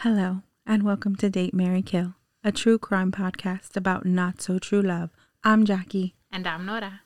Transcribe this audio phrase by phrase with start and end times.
[0.00, 4.80] Hello, and welcome to Date Mary Kill, a true crime podcast about not so true
[4.80, 5.10] love.
[5.44, 6.14] I'm Jackie.
[6.32, 7.02] And I'm Nora.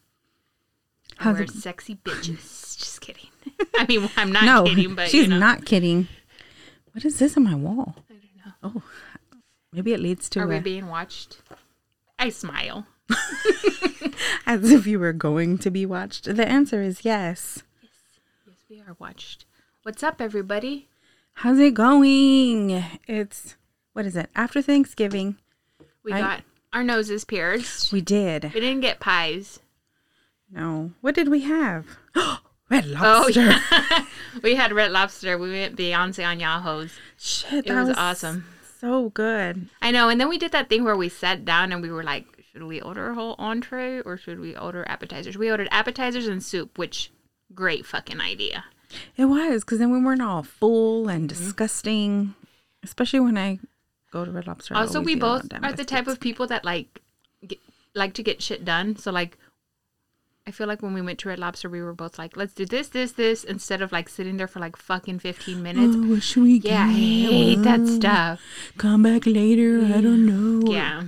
[1.17, 2.79] How's we're it- sexy bitches.
[2.79, 3.30] Just kidding.
[3.75, 5.41] I mean, I'm not no, kidding, but she's you know.
[5.41, 6.07] not kidding.
[6.93, 7.96] What is this on my wall?
[8.09, 8.53] I don't know.
[8.77, 8.83] Oh,
[9.73, 11.39] maybe it leads to Are we being watched?
[12.17, 12.87] I smile.
[14.47, 16.33] as if you were going to be watched.
[16.37, 17.65] The answer is yes.
[17.83, 17.91] yes.
[18.47, 19.47] Yes, we are watched.
[19.83, 20.87] What's up, everybody?
[21.35, 22.71] How's it going?
[23.06, 23.56] It's
[23.93, 24.30] what is it?
[24.34, 25.37] After Thanksgiving,
[26.02, 27.93] We I- got our noses pierced.
[27.93, 28.45] we did.
[28.55, 29.60] We didn't get pies.
[30.51, 31.87] No, what did we have?
[32.70, 33.41] Red Oh, lobster.
[33.41, 34.07] yeah.
[34.43, 35.37] we had red lobster.
[35.37, 36.93] We went Beyonce on Yahoo's.
[37.19, 38.46] Shit, It that was awesome.
[38.80, 39.69] So good.
[39.82, 40.09] I know.
[40.09, 42.62] And then we did that thing where we sat down and we were like, should
[42.65, 45.37] we order a whole entree or should we order appetizers?
[45.37, 47.10] We ordered appetizers and soup, which
[47.55, 48.65] great fucking idea.
[49.16, 51.43] It was because then we weren't all full and Mm-hmm.
[51.45, 52.34] disgusting.
[52.83, 53.59] Especially when I
[54.12, 54.74] go to Red Lobster.
[54.74, 56.65] I also always we eat a lot both of are the type of people that
[56.65, 57.01] like
[57.46, 57.59] get,
[57.95, 59.38] like to get shit done so like
[60.46, 62.66] i feel like when we went to red lobster we were both like let's do
[62.66, 66.22] this this this instead of like sitting there for like fucking 15 minutes Oh, what
[66.22, 67.31] should we yeah i get?
[67.31, 68.41] hate that Oh, stuff
[68.77, 69.81] Come back later.
[69.84, 70.71] I don't know.
[70.71, 71.03] yeah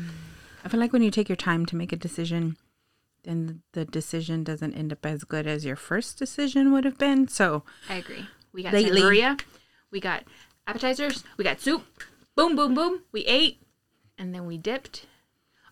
[0.64, 2.56] I feel like when you take your time to make a decision,
[3.26, 7.28] then the decision doesn't end up as good as your first decision would have been.
[7.28, 8.26] So i agree.
[8.52, 9.40] We got Lately- sangria
[9.90, 10.24] we got
[10.66, 11.84] appetizers we got soup.
[12.34, 13.02] Boom boom boom.
[13.12, 13.60] We ate
[14.18, 15.06] and then we dipped.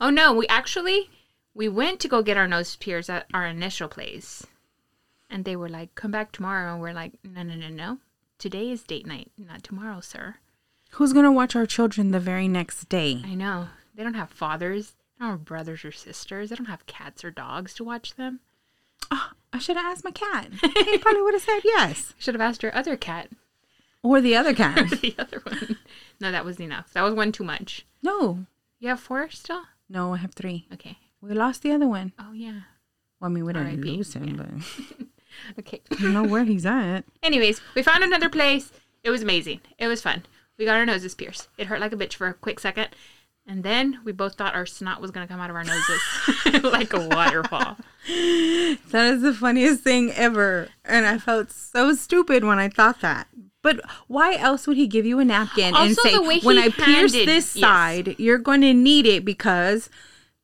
[0.00, 1.10] Oh no we actually
[1.55, 4.47] we went to go get our nose pierced at our initial place.
[5.30, 6.72] And they were like come back tomorrow.
[6.72, 7.98] And we're like no no no no.
[8.38, 10.36] Today is date night not tomorrow sir.
[10.92, 13.22] Who's gonna watch our children the very next day?
[13.25, 13.69] i know.
[13.94, 17.30] They don't have fathers they don't have brothers or sisters I don't have cats or
[17.30, 18.40] dogs to watch them
[19.10, 20.48] Oh, I should have asked my cat.
[20.62, 22.14] He probably would have said yes.
[22.18, 23.28] should have asked your other cat
[24.02, 24.90] Or the other cat.
[25.02, 25.78] the other one
[26.20, 28.46] no that was enough that was one too much no.
[28.78, 30.66] you have four still No, I have three.
[30.72, 32.12] okay We lost the other one.
[32.19, 32.60] oh yeah
[33.20, 34.36] Well, I mean, we didn't lose him, yeah.
[34.36, 37.03] but okay I don't know where he's at.
[37.22, 38.72] Anyways, we found another place.
[39.03, 39.60] It was amazing.
[39.78, 40.24] It was fun.
[40.56, 41.48] We got our noses pierced.
[41.58, 42.88] It hurt like a bitch for a quick second.
[43.47, 46.62] And then we both thought our snot was going to come out of our noses
[46.65, 47.77] like a waterfall.
[48.06, 50.69] That is the funniest thing ever.
[50.84, 53.28] And I felt so stupid when I thought that.
[53.62, 57.15] But why else would he give you a napkin and say, when he I pierce
[57.15, 57.60] handed- this yes.
[57.60, 59.88] side, you're going to need it because.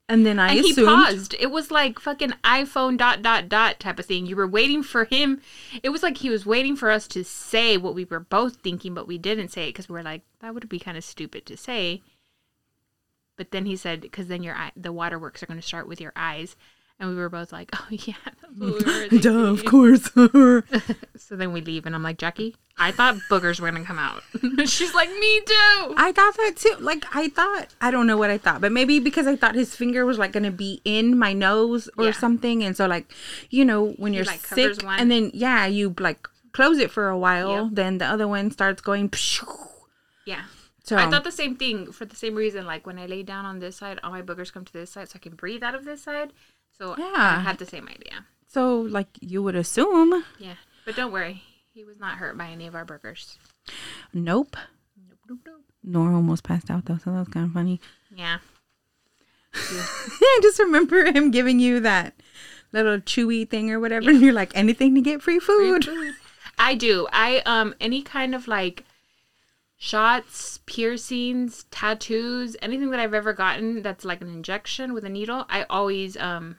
[0.08, 1.36] And then I And he paused.
[1.38, 4.24] It was like fucking iPhone dot dot dot type of thing.
[4.26, 5.40] You were waiting for him.
[5.82, 8.94] It was like he was waiting for us to say what we were both thinking,
[8.94, 11.44] but we didn't say it because we were like, that would be kind of stupid
[11.46, 12.00] to say.
[13.40, 15.98] But then he said, because then your eye, the waterworks are going to start with
[15.98, 16.56] your eyes.
[16.98, 18.12] And we were both like, oh, yeah.
[19.10, 20.10] We Duh, of course.
[21.16, 24.22] So then we leave, and I'm like, Jackie, I thought boogers were gonna come out.
[24.68, 25.94] She's like, me too.
[25.96, 26.74] I thought that too.
[26.80, 29.74] Like, I thought, I don't know what I thought, but maybe because I thought his
[29.74, 32.12] finger was like going to be in my nose or Yeah.
[32.12, 32.62] something.
[32.64, 33.10] And so, like,
[33.48, 34.98] you know, when you're like, sick, one.
[35.00, 37.68] and then, yeah, you like close it for a while, Yep.
[37.72, 39.10] then the other one starts going.
[40.26, 40.42] Yeah.
[40.82, 42.64] So, I thought the same thing for the same reason.
[42.66, 45.08] Like when I lay down on this side, all my boogers come to this side,
[45.10, 46.32] so I can breathe out of this side.
[46.76, 47.12] So Yeah.
[47.16, 48.24] I had the same idea.
[48.48, 50.24] so, like, you would assume.
[50.38, 50.54] Yeah,
[50.86, 51.42] but don't worry,
[51.72, 53.38] he was not hurt by any of our burgers.
[54.14, 54.56] Nope.
[55.08, 55.64] Nope, nope, nope.
[55.84, 57.80] Nora almost passed out though, so that was kind of funny.
[58.14, 58.38] Yeah.
[59.54, 59.86] yeah.
[60.22, 62.14] I just remember him giving you that
[62.72, 65.88] little chewy thing or whatever, and you're like, anything to get free food.
[66.58, 67.06] I do.
[67.12, 68.84] I um any kind of like
[69.82, 75.46] shots, piercings, tattoos, anything that I've ever gotten that's like an injection with a needle,
[75.48, 76.56] I always um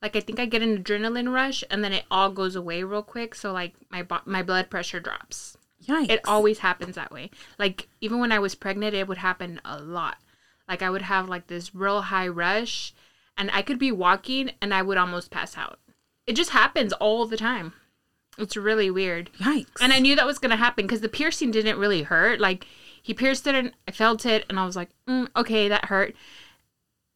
[0.00, 3.02] like I think I get an adrenaline rush and then it all goes away real
[3.02, 5.56] quick, so like my bo- my blood pressure drops.
[5.84, 6.08] Yikes!
[6.08, 7.30] It always happens that way.
[7.58, 10.18] Like even when I was pregnant, it would happen a lot.
[10.68, 12.94] Like I would have like this real high rush
[13.36, 15.80] and I could be walking and I would almost pass out.
[16.28, 17.72] It just happens all the time.
[18.38, 19.30] It's really weird.
[19.38, 19.80] Yikes!
[19.80, 22.40] And I knew that was going to happen because the piercing didn't really hurt.
[22.40, 22.66] Like
[23.02, 26.14] he pierced it and I felt it and I was like, mm, okay, that hurt.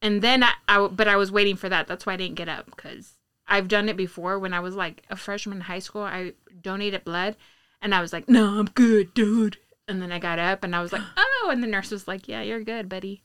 [0.03, 1.87] And then I, I, but I was waiting for that.
[1.87, 3.15] That's why I didn't get up because
[3.47, 6.03] I've done it before when I was like a freshman in high school.
[6.03, 7.37] I donated blood
[7.83, 9.59] and I was like, no, I'm good, dude.
[9.89, 11.49] And then I got up and I was like, oh.
[11.51, 13.23] And the nurse was like, yeah, you're good, buddy.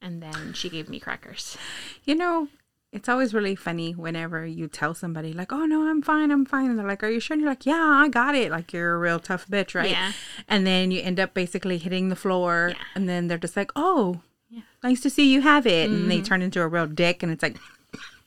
[0.00, 1.56] And then she gave me crackers.
[2.04, 2.48] You know,
[2.92, 6.70] it's always really funny whenever you tell somebody like, "Oh no, I'm fine, I'm fine,"
[6.70, 8.94] and they're like, "Are you sure?" And you're like, "Yeah, I got it." Like you're
[8.94, 9.90] a real tough bitch, right?
[9.90, 10.12] Yeah.
[10.48, 12.82] And then you end up basically hitting the floor, Yeah.
[12.94, 14.60] and then they're just like, "Oh, Yeah.
[14.60, 14.86] Mm-hmm.
[14.88, 17.42] nice to see you have it," and they turn into a real dick, and it's
[17.42, 17.56] like,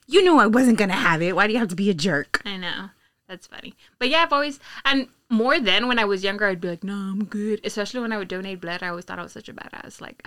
[0.08, 1.36] "You knew I wasn't gonna have it.
[1.36, 2.90] Why do you have to be a jerk?" I know.
[3.28, 3.74] That's funny.
[4.00, 6.94] But yeah, I've always and more then when I was younger, I'd be like, no,
[6.94, 7.60] I'm good.
[7.64, 10.00] Especially when I would donate blood, I always thought I was such a badass.
[10.00, 10.22] Like,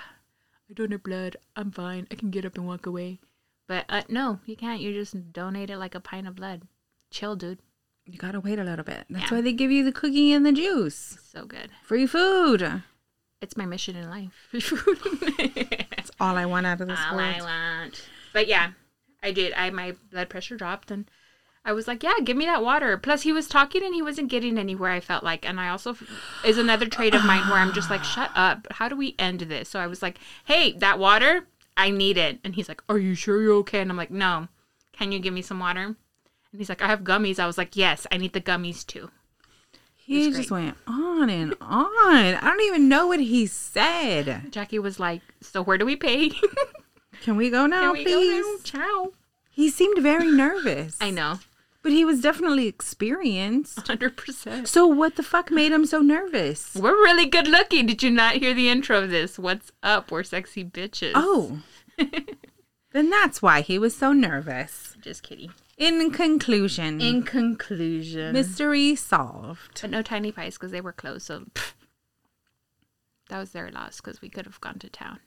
[0.68, 2.08] I donate blood, I'm fine.
[2.10, 3.20] I can get up and walk away.
[3.68, 4.80] But uh, no, you can't.
[4.80, 6.62] You just donate it like a pint of blood.
[7.10, 7.60] Chill, dude.
[8.06, 9.04] You gotta wait a little bit.
[9.10, 9.36] That's Yeah.
[9.36, 11.18] why they give you the cookie and the juice.
[11.30, 11.70] So good.
[11.84, 12.82] Free food.
[13.42, 14.32] It's my mission in life.
[14.50, 14.98] Free food.
[15.94, 18.08] That's all I want out of this all I want.
[18.32, 18.70] But yeah,
[19.22, 19.52] I did.
[19.52, 21.08] I my blood pressure dropped, and
[21.64, 24.30] I was like, "Yeah, give me that water." Plus, he was talking, and he wasn't
[24.30, 24.90] getting anywhere.
[24.92, 25.96] I felt like, and I also
[26.44, 28.66] is another trait of mine where I'm just like, "Shut up!
[28.70, 31.46] How do we end this?" So I was like, "Hey, that water,
[31.78, 34.48] I need it." And he's like, "Are you sure you're okay?" And I'm like, "No.
[34.92, 37.74] Can you give me some water?" And he's like, "I have gummies." I was like,
[37.76, 39.10] "Yes, I need the gummies too."
[39.96, 42.34] He just went on and on.
[42.34, 44.50] I don't even know what he said.
[44.50, 46.30] Jackie was like, "So where do we pay?"
[47.22, 48.44] Can we go now, Can we go please?
[48.72, 48.80] now?
[48.80, 49.12] Ciao.
[49.50, 50.96] He seemed very nervous.
[51.00, 51.40] I know,
[51.82, 53.86] But he was definitely experienced.
[53.86, 54.66] hundred percent.
[54.68, 56.74] So what the fuck made him so nervous?
[56.74, 57.86] We're really good looking.
[57.86, 59.38] Did you not hear the intro of this?
[59.38, 60.10] What's up?
[60.10, 61.12] We're sexy bitches.
[61.14, 61.60] Oh.
[62.92, 64.96] then that's why he was so nervous.
[65.00, 65.52] just kidding.
[65.76, 69.80] In conclusion, In conclusion, mystery solved.
[69.80, 71.26] but no tiny pies because they were closed.
[71.26, 71.74] So pff,
[73.28, 75.20] that was their loss because we could have gone to town.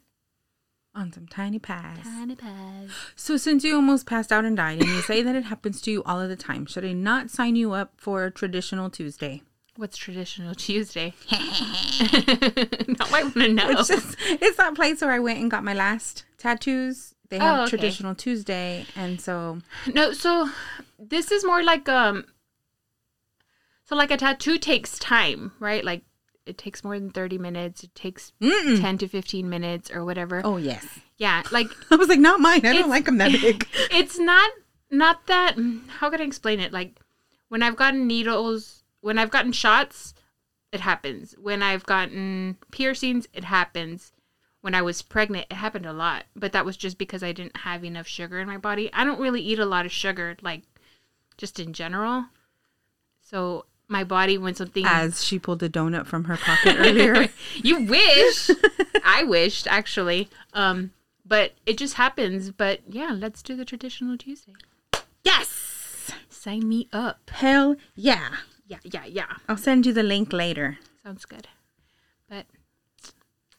[0.94, 2.00] On some tiny pies.
[2.04, 2.90] Tiny pies.
[3.16, 5.92] So since you almost passed out and died and you say that it happens to
[5.92, 9.42] you all of the time, should I not sign you up for traditional Tuesday?
[9.78, 11.14] What's traditional Tuesday?
[11.32, 13.70] now I want to know.
[13.70, 17.16] It's just it's that place where I went and got my last tattoos.
[17.30, 17.70] They have Oh, okay.
[17.70, 19.60] traditional Tuesday and so
[19.94, 20.50] No, so
[21.00, 22.26] this is more like um
[23.86, 25.86] so like a tattoo takes time, right?
[25.86, 26.04] Like
[26.52, 27.84] it takes more than 30 minutes.
[27.84, 28.80] It takes Mm-mm.
[28.80, 30.42] 10 to 15 minutes or whatever.
[30.44, 30.86] Oh yes.
[31.18, 32.66] Yeah, like I was like, not mine.
[32.66, 33.68] I don't like them that big.
[33.92, 34.52] it's not
[34.92, 35.56] not that
[35.88, 36.72] how can I explain it?
[36.72, 37.00] Like
[37.48, 40.14] when I've gotten needles, when I've gotten shots,
[40.72, 41.34] it happens.
[41.42, 44.12] When I've gotten piercings, it happens.
[44.60, 47.58] When I was pregnant, it happened a lot, but that was just because I didn't
[47.58, 48.92] have enough sugar in my body.
[48.94, 50.64] I don't really eat a lot of sugar like
[51.38, 52.26] just in general.
[53.22, 57.28] So my body when something As she pulled a donut from her pocket earlier.
[57.56, 58.50] you wish.
[59.04, 60.30] I wished actually.
[60.54, 60.92] Um
[61.26, 62.52] but it just happens.
[62.52, 64.54] But yeah, let's do the traditional Tuesday.
[65.24, 66.12] yes.
[66.30, 67.30] Sign me up.
[67.30, 68.30] Hell yeah.
[68.68, 69.34] Yeah, yeah, yeah.
[69.48, 70.80] I'll send you the link later.
[71.04, 71.48] Sounds good.
[72.30, 72.46] But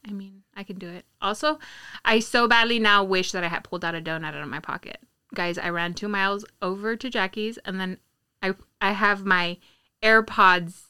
[0.07, 1.05] I mean, I can do it.
[1.21, 1.59] Also,
[2.05, 4.61] I so badly now wish that I had pulled out a donut out of my
[4.61, 4.99] pocket.
[5.35, 7.99] Guys, I ran two miles over to Jackie's and then
[8.43, 9.59] I I have my
[10.03, 10.83] AirPods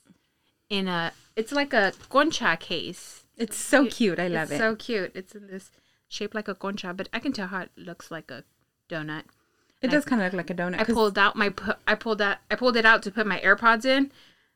[0.69, 3.25] in a it's like a concha case.
[3.37, 4.19] It's so cute.
[4.19, 4.59] I love it's it.
[4.59, 5.13] so cute.
[5.15, 5.71] It's in this
[6.09, 8.45] shape like a concha, but I can tell how it looks like a
[8.89, 9.25] donut.
[9.81, 10.79] it does kind of look like a donut.
[10.81, 13.41] I pulled out my pu- I pulled out I pulled it out to put my
[13.41, 14.13] AirPods in,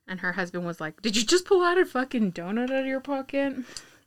[0.07, 2.87] and her husband was like, "Did you just pull out a fucking donut out of
[2.87, 3.57] your pocket?"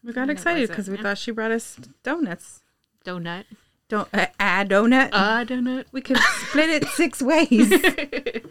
[0.03, 1.03] we got And excited because we yeah.
[1.03, 2.61] thought she brought us donuts.
[3.05, 3.45] Donut.
[3.89, 5.09] Don't uh, a donut.
[5.09, 5.85] A donut.
[5.91, 7.69] we could split it six ways.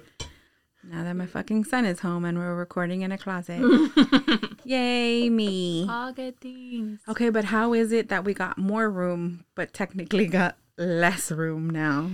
[0.90, 3.61] now that my fucking son is home and we're recording in a closet.
[4.64, 5.87] Yay me.
[5.88, 7.00] All good things.
[7.06, 11.69] Okay, but how is it that we got more room but technically got less room
[11.69, 12.11] now?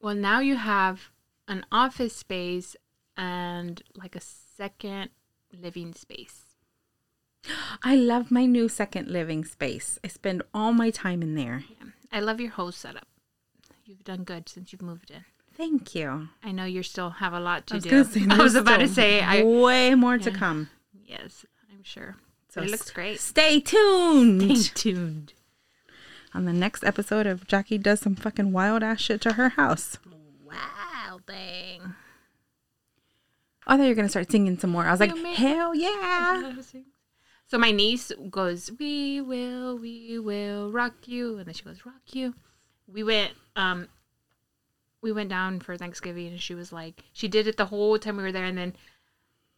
[0.00, 1.10] Well, now you have
[1.48, 2.76] an office space
[3.16, 5.10] and like a second
[5.52, 6.44] living space.
[7.82, 9.98] I love my new second living space.
[10.04, 11.64] I spend all my time in there.
[11.68, 11.88] Yeah.
[12.12, 13.08] I love your whole setup.
[13.84, 15.24] You've done good since you've moved in.
[15.56, 16.28] Thank you.
[16.42, 18.04] I know you still have a lot to I do.
[18.04, 20.70] say, I was about to say I way more to come.
[21.06, 22.16] yes, I'm sure.
[22.48, 23.20] So But it looks great.
[23.20, 25.32] Stay tuned Stay tuned.
[26.32, 29.98] on the next episode of Jackie does some fucking wild ass shit to her house.
[30.44, 31.94] Wow, thing.
[33.66, 34.84] I thought you were gonna start singing some more.
[34.86, 36.52] I was like, may- hell yeah!
[37.46, 42.00] So my niece goes, "We will, we will rock you," and then she goes, "Rock
[42.12, 42.34] you."
[42.88, 43.88] We went, um,
[45.04, 48.16] we went down for Thanksgiving, and she was like, she did it the whole time
[48.16, 48.74] we were there, and then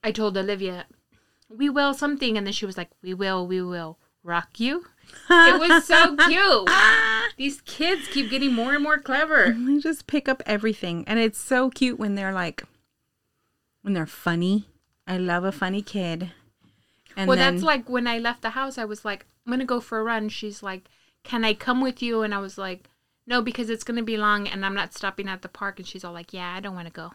[0.02, 0.86] I told Olivia,
[1.48, 4.86] "We will something," and then she was like, "We will, we will rock you."
[5.30, 6.68] It was so cute.
[7.36, 9.56] These kids keep getting more and more clever.
[9.56, 12.64] They just pick up everything, and it's so cute when they're like,
[13.82, 14.66] when they're funny.
[15.06, 16.32] I love a funny kid.
[17.16, 19.60] And well, then, that's like when I left the house, I was like, I'm going
[19.60, 20.28] to go for a run.
[20.28, 20.90] She's like,
[21.22, 22.22] Can I come with you?
[22.22, 22.90] And I was like,
[23.26, 25.78] No, because it's going to be long and I'm not stopping at the park.
[25.78, 27.12] And she's all like, Yeah, I don't want to go.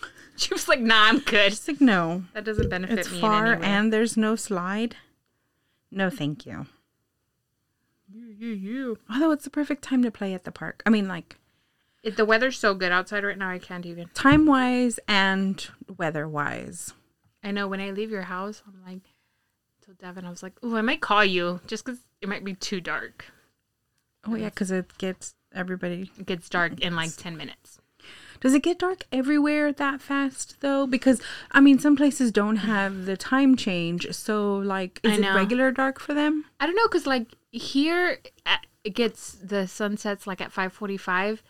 [0.36, 1.50] She was like, Nah, I'm good.
[1.50, 3.66] just like no, That doesn't benefit it's me far in any way.
[3.68, 4.96] and there's no slide.
[5.90, 6.66] No, thank you.
[8.14, 10.82] You although it's the perfect time to play at the park.
[10.84, 11.36] I mean, like
[12.02, 14.08] If the weather's so good outside right now, I can't even.
[14.14, 15.64] time wise and
[15.96, 16.92] weather wise.
[17.44, 19.02] I know when I leave your house, I'm like,
[19.84, 22.54] told Devin, I was like, oh, I might call you just because it might be
[22.54, 23.26] too dark.
[24.24, 26.10] Oh yeah, because it gets everybody.
[26.18, 27.78] It gets dark in like 10 minutes.
[28.40, 30.86] Does it get dark everywhere that fast though?
[30.86, 31.20] Because
[31.52, 34.12] I mean, some places don't have the time change.
[34.12, 36.44] So like, is it regular dark for them?
[36.58, 41.42] I don't know, because like here, uh, it gets the sunsets like at 545.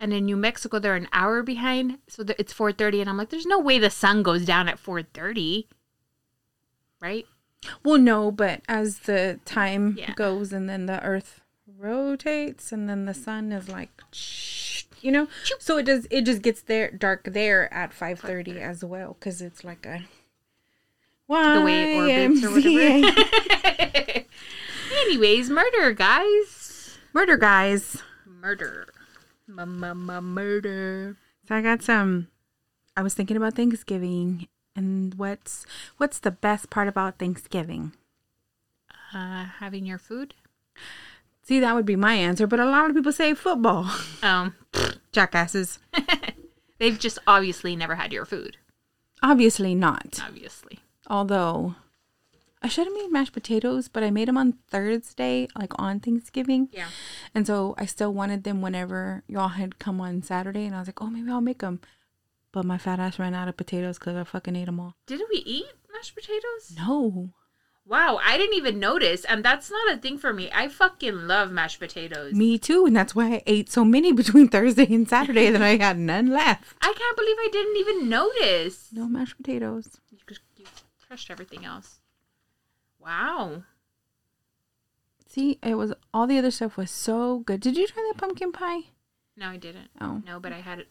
[0.00, 3.44] And in New Mexico, they're an hour behind, so it's 4:30, and I'm like, "There's
[3.46, 5.66] no way the sun goes down at 4:30,
[7.00, 7.26] right?"
[7.84, 10.14] Well, no, but as the time Yeah.
[10.14, 11.40] goes and then the Earth
[11.78, 13.90] rotates and then the sun is like,
[15.00, 16.06] you know, so it does.
[16.10, 20.02] It just gets there dark there at five thirty as well because it's like a
[21.54, 24.24] The way it orbits or whatever.
[25.04, 26.98] Anyways, murder, guys.
[27.12, 28.02] Murder guys.
[28.26, 28.88] Murder.
[29.46, 31.16] Murder.
[31.46, 32.28] So I got some.
[32.96, 35.64] I was thinking about Thanksgiving and what's
[35.96, 37.92] what's the best part about Thanksgiving.
[39.14, 40.34] Uh, having your food.
[41.48, 43.90] See, that would be my answer, but a lot of people say football.
[44.22, 44.54] Um,
[45.12, 45.78] Jackasses.
[46.78, 48.58] they've just obviously never had your food.
[49.22, 50.20] Obviously not.
[50.22, 50.80] Obviously.
[51.06, 51.76] Although
[52.62, 56.68] I should have made mashed potatoes, but I made them on Thursday, like on Thanksgiving.
[56.72, 56.88] Yeah.
[57.34, 60.66] And so I still wanted them whenever y'all had come on Saturday.
[60.66, 61.80] And I was like, oh, maybe I'll make them.
[62.52, 64.96] But my fat ass ran out of potatoes because I fucking ate them all.
[65.06, 66.74] Didn't we eat mashed potatoes?
[66.76, 67.30] No.
[67.88, 70.50] Wow, I didn't even notice, and that's not a thing for me.
[70.54, 72.34] I fucking love mashed potatoes.
[72.34, 72.84] Me too.
[72.84, 76.26] And that's why I ate so many between Thursday and Saturday that I had none
[76.26, 76.74] left.
[76.82, 78.88] I can't believe I didn't even notice.
[78.92, 79.98] No mashed potatoes.
[80.10, 80.66] You, just- you
[81.06, 82.00] crushed everything else.
[83.00, 83.62] Wow.
[85.26, 87.60] See, it was all the other stuff was so good.
[87.60, 88.80] Did you try that pumpkin pie?
[89.34, 89.88] No, I didn't.
[89.98, 90.20] Oh.
[90.26, 90.84] No, but I had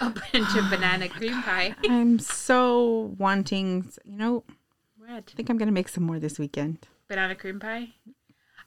[0.00, 1.74] a bunch of banana oh cream pie.
[1.90, 4.44] I'm so wanting, you know,
[5.08, 6.78] I think I'm going to make some more this weekend.
[7.08, 7.90] Banana cream pie?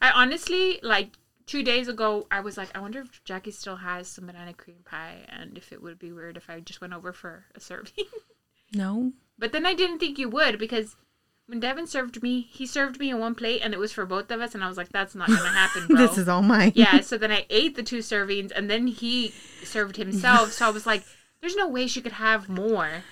[0.02, 1.12] I honestly, like,
[1.48, 4.84] two days ago, I was like, I wonder if Jackie still has some banana cream
[4.86, 7.92] pie and if it would be weird if I just went over for a serving.
[8.74, 9.14] No.
[9.40, 10.98] But then I didn't think you would because
[11.46, 14.30] when Devin served me, he served me in one plate and it was for both
[14.30, 16.74] of us, and I was like, "That's not gonna happen, bro." This is all mine.
[16.76, 17.00] yeah.
[17.02, 20.52] So then I ate the two servings, and then he served himself.
[20.52, 21.04] So I was like,
[21.40, 23.04] "There's no way she could have more."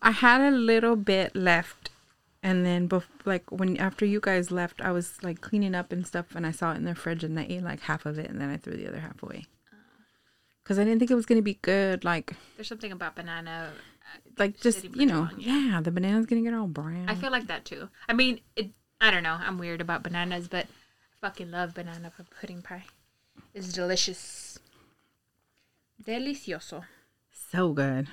[0.00, 1.90] I had a little bit left,
[2.42, 6.06] and then bef- like when after you guys left, I was like cleaning up and
[6.06, 8.28] stuff, and I saw it in the fridge, and I ate like half of it,
[8.30, 9.46] and then I threw the other half away.
[9.72, 9.76] Oh.
[10.64, 13.72] Cause I didn't think it was gonna be good, like There's something about banana.
[13.72, 15.58] Uh, like just you know, long, yeah.
[15.58, 17.08] yeah, the banana's gonna get all brown.
[17.08, 17.88] I feel like that too.
[18.08, 18.70] I mean, it,
[19.00, 19.38] I don't know.
[19.40, 22.84] I'm weird about bananas, but I fucking love banana pudding pie.
[23.54, 24.58] It's delicious.
[26.04, 26.84] Delicioso.
[27.52, 28.08] so good.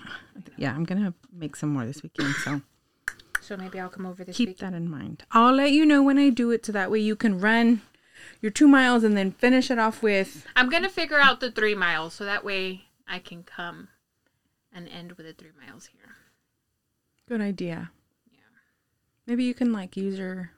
[0.58, 2.62] Yeah, I'm gonna make some more this weekend, so
[3.42, 4.48] So maybe I'll come over this week.
[4.48, 4.58] keep week.
[4.60, 5.24] that in mind.
[5.32, 7.82] I'll let you know when I do it, so that way you can run
[8.42, 11.76] your two miles and then finish it off with I'm gonna figure out the three
[11.76, 13.90] miles so that way I can come
[14.74, 16.16] and end with the three miles here.
[17.28, 17.92] Good idea.
[18.32, 18.40] Yeah.
[19.26, 20.52] Maybe you can like use your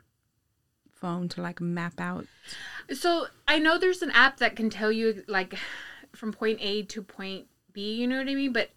[0.92, 2.26] phone to like map out.
[2.94, 5.56] So I know there's an app that can tell you like
[6.16, 8.54] from point A to point B, you know what I mean?
[8.54, 8.70] But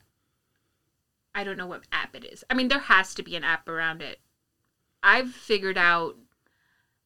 [1.34, 2.44] I don't know what app it is.
[2.48, 4.20] I mean, there has to be an app around it.
[5.02, 6.16] I've figured out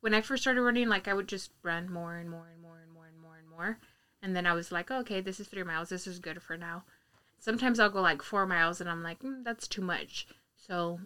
[0.00, 2.78] when I first started running, like I would just run more and more and more
[2.82, 3.78] and more and more and more.
[4.22, 5.88] And then I was like, okay, this is three miles.
[5.88, 6.84] This is good for now.
[7.38, 10.26] Sometimes I'll go like four miles and I'm like, mm, that's too much.
[10.56, 11.00] So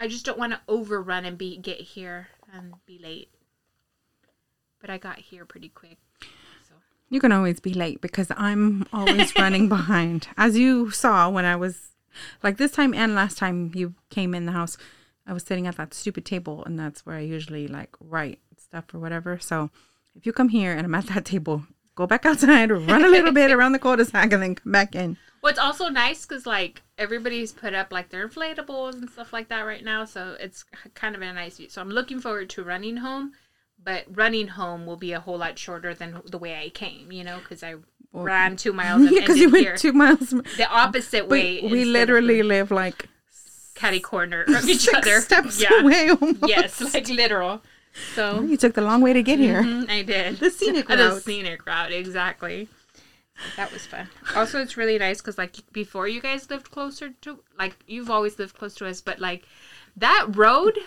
[0.00, 3.28] I just don't want to overrun and be get here and be late.
[4.80, 5.98] But I got here pretty quick.
[7.14, 10.26] You can always be late because I'm always running behind.
[10.36, 11.92] As you saw when I was
[12.42, 14.76] like this time and last time you came in the house,
[15.24, 18.92] I was sitting at that stupid table and that's where I usually like write stuff
[18.92, 19.38] or whatever.
[19.38, 19.70] So
[20.16, 21.62] if you come here and I'm at that table,
[21.94, 25.16] go back outside, run a little bit around the cul-de-sac and then come back in.
[25.40, 29.60] What's also nice because like everybody's put up like their inflatables and stuff like that
[29.60, 31.68] right now, so it's kind of a nice view.
[31.68, 33.34] So I'm looking forward to running home,
[33.84, 37.22] but running home will be a whole lot shorter than the way I came, you
[37.24, 37.74] know, because I
[38.12, 39.76] ran two miles Yeah, because you went here.
[39.76, 40.30] two miles.
[40.30, 41.60] the opposite way.
[41.62, 43.08] We, we literally live like
[43.74, 45.20] catty corner of each six other.
[45.20, 45.80] steps yeah.
[45.80, 46.08] away.
[46.10, 46.48] Almost.
[46.48, 47.60] Yes, like literal.
[48.14, 49.62] So You took the long way to get here.
[49.62, 50.38] Mhm, I did.
[50.38, 51.22] The scenic the route.
[51.22, 52.68] scenic route, exactly.
[53.56, 54.08] That was fun.
[54.36, 58.38] Also, it's really nice because, like, before you guys lived closer to, like, you've always
[58.38, 59.44] lived close to us, but like,
[59.96, 60.78] that road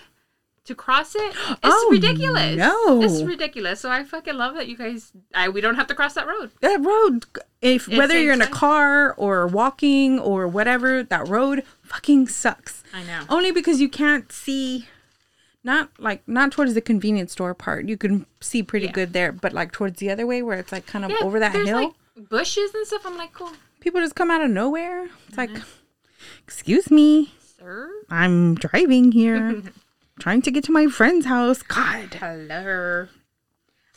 [0.67, 2.55] to cross it, it's Oh, ridiculous.
[2.55, 3.01] no.
[3.01, 3.79] it's ridiculous.
[3.81, 5.11] So I fucking love that you guys.
[5.33, 6.51] I we don't have to cross that road.
[6.61, 7.25] That road,
[7.61, 12.83] if It whether you're in a car or walking or whatever, that road fucking sucks.
[12.93, 13.23] I know.
[13.29, 14.87] Only because you can't see,
[15.63, 17.87] not like not towards the convenience store part.
[17.89, 18.91] You can see pretty Yeah.
[18.93, 21.39] good there, but like towards the other way where it's like kind of Yeah, over
[21.39, 21.83] that hill,
[22.15, 23.05] like bushes and stuff.
[23.05, 25.09] I'm like, cool, people just come out of nowhere.
[25.27, 25.51] It's like,
[26.43, 27.89] excuse me, sir.
[28.09, 29.61] I'm driving here,
[30.19, 31.61] trying to get to my friend's house.
[31.61, 33.07] God, Hello.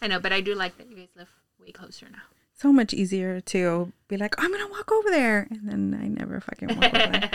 [0.02, 1.28] I know, but I do like that you guys live
[1.60, 2.22] way closer now.
[2.54, 6.40] so much easier to be like, I'm gonna walk over there, and then I never
[6.40, 7.30] fucking walk over there.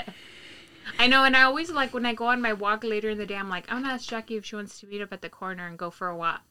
[0.99, 3.25] I know, and I always like when I go on my walk later in the
[3.25, 3.35] day.
[3.35, 5.67] I'm like, I'm gonna ask Jackie if she wants to meet up at the corner
[5.67, 6.41] and go for a walk,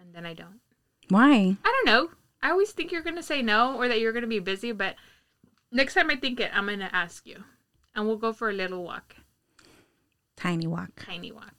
[0.00, 0.60] and then I don't.
[1.08, 1.56] Why?
[1.64, 2.10] I don't know.
[2.42, 4.94] I always think you're gonna say no or that you're gonna be busy, but
[5.70, 7.44] next time I think it, I'm gonna ask you,
[7.94, 9.16] and we'll go for a little walk,
[10.42, 10.90] Tiny walk.
[11.04, 11.54] tiny walk.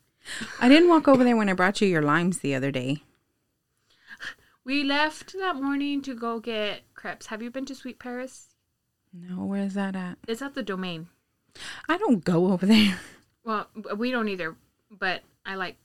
[0.59, 3.03] I didn't walk over there when I brought you your limes the other day.
[4.65, 7.27] We left that morning to go get crepes.
[7.27, 8.55] Have you been to Sweet Paris?
[9.13, 10.17] No, where's that at?
[10.27, 11.07] It's at the Domain.
[11.87, 12.99] I don't go over there.
[13.45, 14.55] Well, we don't either,
[14.89, 15.77] but I like.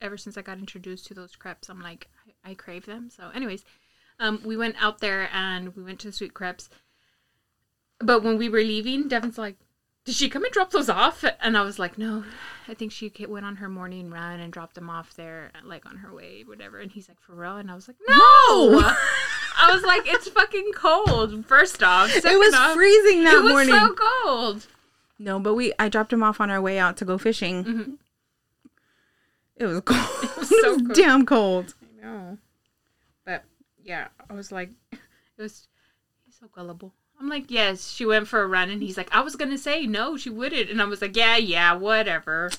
[0.00, 2.08] Ever since I got introduced to those crepes, I'm like,
[2.44, 3.10] I, I crave them.
[3.10, 3.64] So, anyways,
[4.20, 6.68] um, we went out there and we went to Sweet Crepes.
[8.00, 9.56] But when we were leaving, Devin's like,
[10.08, 12.24] "Did she come and drop those off?" And I was like, "No,
[12.66, 15.98] I think she went on her morning run and dropped them off there, like on
[15.98, 18.16] her way, whatever." And he's like, "For real?" And I was like, "No."
[19.60, 23.74] I was like, "It's fucking cold." First off, it was off, freezing that morning.
[23.74, 24.66] It was so cold.
[25.18, 27.64] No, but we I dropped him off on our way out to go fishing.
[27.64, 27.98] Mhm.
[29.56, 30.08] It was cold.
[30.22, 30.94] It was, so cold.
[30.94, 31.74] damn cold.
[31.82, 32.38] I know.
[33.26, 33.44] But
[33.84, 34.98] yeah, I was like, it
[35.36, 35.68] was,
[36.24, 36.94] he's so gullible.
[37.20, 38.70] I'm like, yes, she went for a run.
[38.70, 40.70] And he's like, I was going to say, no, she wouldn't.
[40.70, 42.50] And I was like, yeah, yeah, whatever.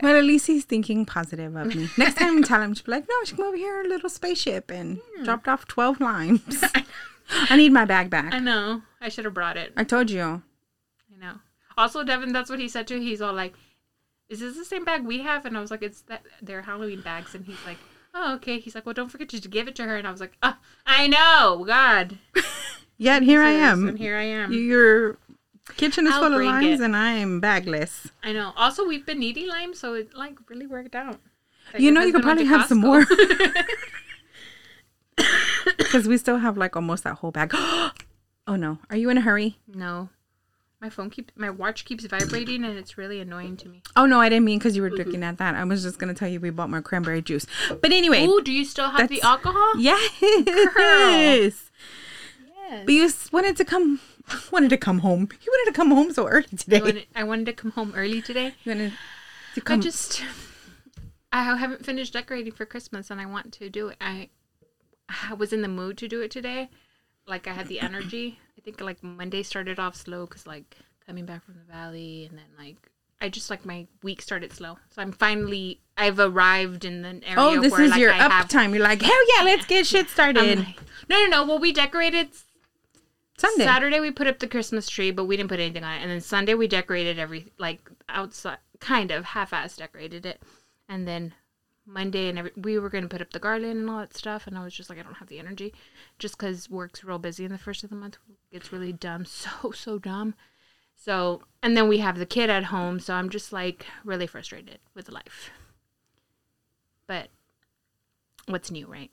[0.00, 1.88] But at least he's thinking positive of me.
[1.96, 4.10] Next time, tell him to be like, no, she come over here, in a little
[4.10, 5.24] spaceship, and hmm.
[5.24, 6.62] dropped off twelve limes.
[7.30, 8.32] I need my bag back.
[8.32, 8.82] I know.
[9.00, 9.72] I should have brought it.
[9.76, 10.22] I told you.
[10.22, 11.34] I know.
[11.76, 13.00] Also, Devin, that's what he said to.
[13.00, 13.54] He's all like,
[14.28, 15.44] is this the same bag we have?
[15.44, 17.34] And I was like, it's that they're Halloween bags.
[17.34, 17.78] And he's like,
[18.14, 18.58] oh, okay.
[18.58, 19.96] He's like, well, don't forget to give it to her.
[19.96, 20.56] And I was like, oh,
[20.86, 21.64] I know.
[21.66, 22.18] God.
[22.98, 23.88] Yet here I am.
[23.88, 24.52] And here I am.
[24.52, 25.16] Your
[25.76, 26.84] kitchen is I'll full of limes, it.
[26.84, 28.08] and I'm bagless.
[28.24, 28.52] I know.
[28.56, 31.20] Also, we've been needing lime, so it like really worked out.
[31.72, 33.04] that You know, you could probably have some more
[35.76, 37.50] because we still have like almost that whole bag.
[37.54, 39.58] oh no, are you in a hurry?
[39.66, 40.08] no,
[40.80, 43.82] my phone keeps my watch keeps vibrating, and it's really annoying to me.
[43.96, 45.54] Oh no, I didn't mean because you were looking at that.
[45.54, 47.46] I was just gonna tell you we bought more cranberry juice.
[47.80, 49.78] But anyway, Oh, do you still have the alcohol?
[49.78, 51.67] yes.
[52.68, 52.84] Yes.
[52.84, 54.00] But you wanted to come,
[54.52, 55.28] wanted to come home.
[55.40, 56.80] You wanted to come home so early I today.
[56.80, 58.54] wanted, I wanted to come home early today.
[58.64, 58.92] You wanted
[59.54, 60.22] to I just
[61.32, 63.96] I haven't finished decorating for Christmas, and I want to do it.
[64.00, 64.28] I
[65.30, 66.68] I was in the mood to do it today.
[67.26, 68.38] Like I had the energy.
[68.56, 70.76] I think like Monday started off slow because like
[71.06, 72.76] coming back from the valley, and then like
[73.20, 74.78] I just like my week started slow.
[74.90, 77.34] So I'm finally I've arrived in the area.
[77.36, 78.74] oh, this where, is like, your I up have- time.
[78.74, 80.58] You're like, hell yeah, let's get shit started.
[80.60, 81.46] like- no, no, no.
[81.46, 82.28] Well, we decorated
[83.38, 83.64] Sunday.
[83.64, 84.00] Saturday.
[84.00, 86.02] We put up the Christmas tree, but we didn't put anything on it.
[86.02, 90.42] And then Sunday we decorated every like outside, kind of half-ass decorated it.
[90.88, 91.34] And then
[91.86, 94.46] Monday and every, we were gonna put up the garland and all that stuff.
[94.46, 95.72] And I was just like, I don't have the energy,
[96.18, 98.18] just because work's real busy in the first of the month.
[98.50, 100.34] It's really dumb, so so dumb.
[100.96, 104.80] So and then we have the kid at home, so I'm just like really frustrated
[104.94, 105.50] with life.
[107.06, 107.28] But
[108.46, 109.12] what's new, right?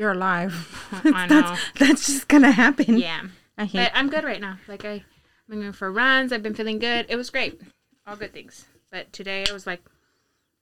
[0.00, 0.88] You're alive.
[1.04, 1.40] I know.
[1.42, 2.96] that's, that's just gonna happen.
[2.96, 3.20] Yeah.
[3.58, 3.80] I hate.
[3.80, 4.56] But I'm good right now.
[4.66, 5.04] Like I,
[5.46, 6.32] been going for runs.
[6.32, 7.04] I've been feeling good.
[7.10, 7.60] It was great.
[8.06, 8.64] All good things.
[8.90, 9.82] But today I was like,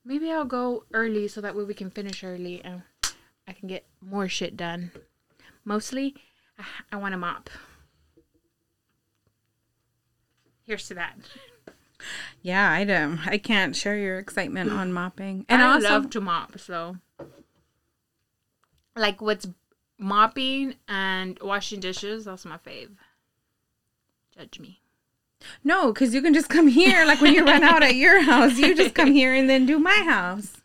[0.03, 2.81] maybe I'll go early so that way we can finish early and
[3.47, 4.91] I can get more shit done.
[5.63, 6.15] Mostly,
[6.57, 7.49] I, I want to mop.
[10.65, 11.15] Here's to that.
[12.41, 13.25] Yeah, I don't.
[13.25, 15.45] I can't share your excitement on mopping.
[15.47, 16.59] And And I also, love to mop.
[16.59, 16.97] So,
[18.99, 19.47] like, what's
[19.97, 22.25] mopping and washing dishes?
[22.25, 22.91] That's my fave.
[24.37, 24.81] Judge me.
[25.63, 27.05] no, because you can just come here.
[27.05, 29.79] Like when you run out at your house, you just come here and then do
[29.79, 30.57] my house.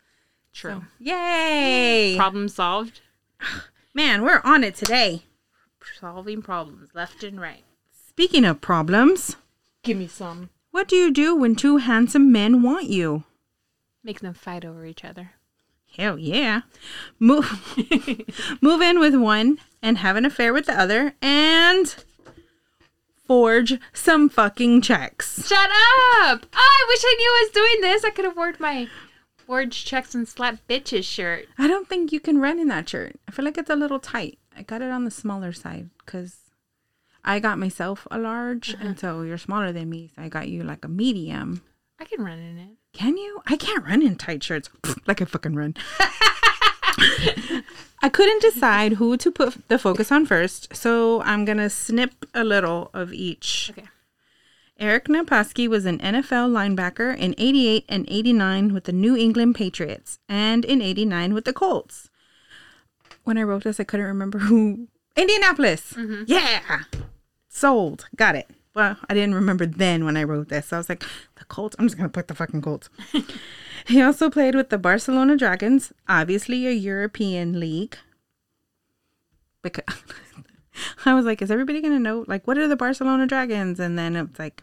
[0.53, 0.83] True.
[0.99, 2.15] Yay!
[2.17, 3.01] Problem solved.
[3.93, 5.23] Man, we're on it today.
[5.99, 7.63] solving problems left and right.
[8.07, 9.35] Speaking of problems,
[9.83, 10.49] Give me some.
[10.71, 13.23] what do you do when two handsome men want you?
[14.03, 15.31] Make them fight over each other.
[15.97, 16.61] Hell yeah.
[17.19, 17.47] Move
[18.61, 22.03] move in with one and have an affair with the other and
[23.25, 25.47] forge some fucking checks.
[25.47, 26.45] Shut up!
[26.53, 28.03] I wish I knew I was doing this.
[28.03, 28.87] I could have worn my
[29.37, 31.47] forged checks and slap bitches shirt.
[31.57, 33.15] I don't think you can run in that shirt.
[33.27, 34.37] I feel like it's a little tight.
[34.57, 36.37] I got it on the smaller side cuz
[37.23, 38.85] I got myself a large, Uh-huh.
[38.87, 41.63] and so you're smaller than me, so I got you like a medium.
[41.99, 42.77] I can run in it.
[42.93, 43.41] Can you?
[43.47, 44.69] I can't run in tight shirts
[45.07, 45.75] like I fucking run.
[48.01, 52.43] I couldn't decide who to put the focus on first, so I'm gonna snip a
[52.43, 53.71] little of each.
[53.71, 53.87] Okay.
[54.77, 60.19] Eric Naposki was an NFL linebacker in 88 and 89 with the New England Patriots
[60.27, 62.09] and in 89 with the Colts.
[63.23, 64.89] When I wrote this, I couldn't remember who.
[65.15, 65.93] Indianapolis.
[65.93, 66.23] Mm-hmm.
[66.27, 66.83] Yeah.
[67.47, 68.05] Sold.
[68.17, 68.49] Got it.
[68.75, 70.67] Well, I didn't remember then when I wrote this.
[70.67, 71.03] So I was like,
[71.37, 71.77] the Colts.
[71.79, 72.89] I'm just going to put the fucking Colts.
[73.87, 77.97] he also played with the Barcelona Dragons, obviously a European league.
[79.61, 79.85] Because
[81.05, 82.25] I was like, is everybody going to know?
[82.27, 83.79] Like, what are the Barcelona Dragons?
[83.79, 84.61] And then it's like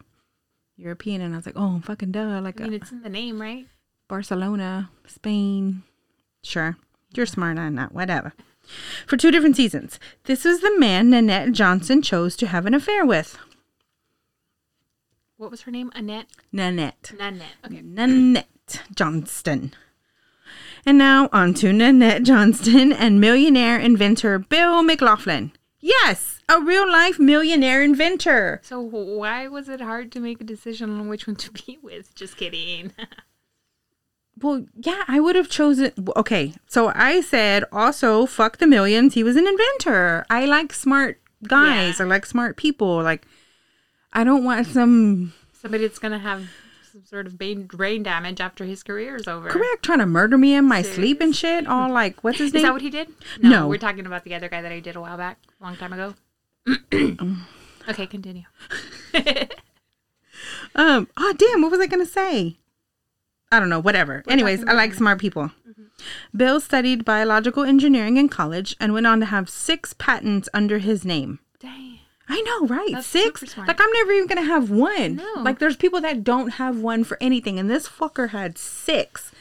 [0.77, 1.23] European.
[1.23, 2.41] And I was like, oh, fucking duh.
[2.43, 3.67] Like, I mean, it's in the name, right?
[4.09, 5.85] Barcelona, Spain.
[6.43, 6.77] Sure.
[7.15, 7.93] You're smart on that.
[7.93, 8.35] Whatever.
[9.07, 9.99] For two different seasons.
[10.25, 13.39] This was the man Nanette Johnston chose to have an affair with.
[15.43, 15.91] What was her name?
[15.97, 16.29] Annette.
[16.53, 17.15] Nanette.
[17.19, 17.57] Nanette.
[17.67, 17.81] Okay.
[17.83, 19.75] Nanette Johnston.
[20.87, 25.51] And now on to Nanette Johnston and millionaire inventor Bill McLaughlin.
[25.81, 28.61] Yes, a real life millionaire inventor.
[28.63, 32.15] So why was it hard to make a decision on which one to be with?
[32.15, 32.93] Just kidding.
[34.41, 35.91] Well, yeah, I would have chosen.
[36.17, 39.15] Okay, so I said also, fuck the millions.
[39.15, 40.25] He was an inventor.
[40.31, 41.99] I like smart guys.
[41.99, 42.07] Yeah.
[42.07, 43.03] I like smart people.
[43.03, 43.27] Like,
[44.13, 46.49] I don't want some Somebody that's gonna have
[46.93, 49.49] some sort of brain damage after his career is over.
[49.49, 51.67] correct trying to murder me in my sleep and shit.
[51.67, 52.61] All like, what's his Is name?
[52.61, 53.09] Is that what he did?
[53.41, 53.69] No.
[53.69, 55.93] We're talking about the other guy that I did a while back, a long time
[55.93, 56.15] ago.
[57.89, 58.45] okay, continue.
[60.75, 61.09] Um.
[61.17, 61.63] Oh damn!
[61.63, 62.57] What was I gonna say?
[63.51, 63.81] I don't know.
[63.81, 64.23] Whatever.
[64.29, 65.51] Anyways, I like smart people.
[66.35, 71.05] Bill studied biological engineering in college and went on to have six patents under his
[71.05, 71.39] name.
[72.29, 72.91] I know, right?
[72.93, 73.57] That's six.
[73.57, 75.17] Like I'm never even gonna have one.
[75.17, 75.35] No.
[75.43, 79.33] Like there's people that don't have one for anything, and this fucker had six,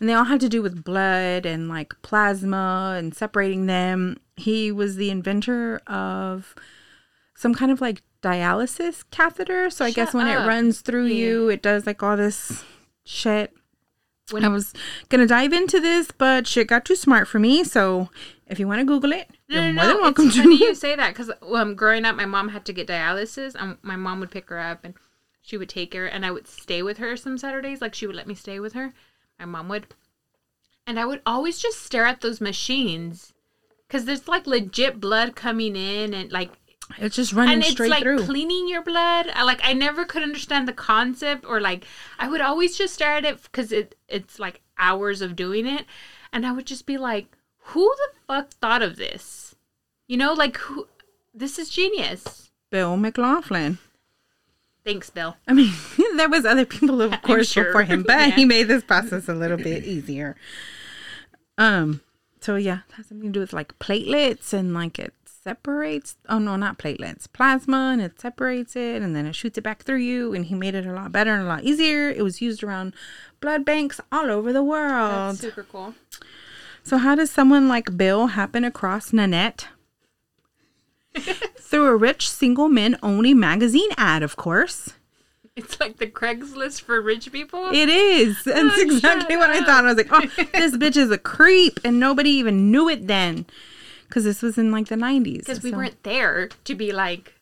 [0.00, 4.18] and they all had to do with blood and like plasma and separating them.
[4.36, 6.54] He was the inventor of
[7.36, 9.70] some kind of like dialysis catheter.
[9.70, 10.44] So I guess when up.
[10.44, 11.24] it runs through Yeah.
[11.24, 12.64] you, it does like all this
[13.04, 13.52] shit.
[14.30, 14.74] When- I was
[15.08, 17.64] gonna dive into this, but shit got too smart for me.
[17.64, 18.10] So
[18.46, 20.00] if you want to Google it, No, you're no, more no.
[20.00, 20.42] welcome it's to.
[20.42, 23.78] funny you say that because um, growing up, my mom had to get dialysis, and
[23.82, 24.94] my mom would pick her up, and
[25.42, 27.80] she would take her, and I would stay with her some Saturdays.
[27.80, 28.92] Like she would let me stay with her.
[29.38, 29.86] My mom would,
[30.86, 33.32] and I would always just stare at those machines
[33.86, 36.52] because there's like legit blood coming in, and like
[36.98, 38.24] It's just running and it's straight like through.
[38.24, 39.30] cleaning your blood.
[39.34, 41.84] I, like I never could understand the concept, or like
[42.18, 45.86] I would always just stare at it because it it's like hours of doing it,
[46.32, 47.37] and I would just be like,
[47.72, 49.54] "Who the fuck thought of this?"
[50.06, 50.86] You know, like who?
[51.34, 52.50] This is genius.
[52.70, 53.78] Bill McLaughlin.
[54.84, 55.36] Thanks, Bill.
[55.46, 55.72] I mean,
[56.16, 57.64] there was other people, of course, sure.
[57.64, 58.34] before him, but Yeah.
[58.36, 60.36] he made this process a little bit easier.
[61.56, 62.00] Um.
[62.40, 66.16] So yeah, it has something to do with like platelets and like it separates.
[66.28, 69.82] Oh no, not platelets, plasma, and it separates it, and then it shoots it back
[69.82, 70.32] through you.
[70.34, 72.08] And he made it a lot better and a lot easier.
[72.10, 72.94] It was used around
[73.40, 75.10] blood banks all over the world.
[75.32, 75.94] That's super cool.
[76.88, 79.68] So how does someone like Bill happen across Nanette?
[81.58, 84.94] Through a rich single men only magazine ad, of course.
[85.54, 87.70] It's like the Craigslist for rich people.
[87.74, 88.42] It is.
[88.44, 89.84] That's Oh, exactly what I thought.
[89.84, 91.80] I was like, oh, this bitch is a creep.
[91.84, 93.44] And nobody even knew it then.
[94.08, 95.40] Because this was in like the 90s.
[95.40, 97.34] Because we So weren't there to be like,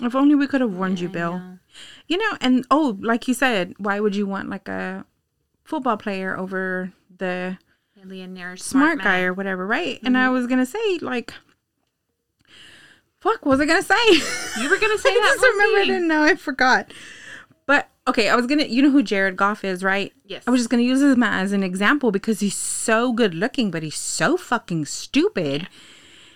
[0.00, 1.38] If only we could have warned you, Bill.
[1.38, 1.58] know.
[2.06, 5.04] You know, and oh, like you said, why would you want like a
[5.64, 7.58] football player over the
[8.56, 9.98] smart, smart, guy or whatever, right?
[10.04, 10.26] And Mm-hmm.
[10.26, 11.32] I was going to say, like,
[13.20, 14.62] fuck, what was I to say?
[14.62, 15.36] You were gonna say I that.
[15.40, 16.92] just remembered and now I forgot.
[17.66, 18.64] But okay, I was gonna.
[18.64, 20.12] You know who Jared Goff is, right?
[20.24, 20.44] Yes.
[20.46, 23.82] I was just gonna use him as an example because he's so good looking, but
[23.82, 25.66] he's so fucking stupid.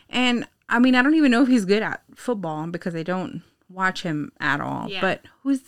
[0.09, 3.43] And I mean, I don't even know if he's good at football because I don't
[3.69, 4.89] watch him at all.
[4.89, 5.01] Yeah.
[5.01, 5.61] But who's?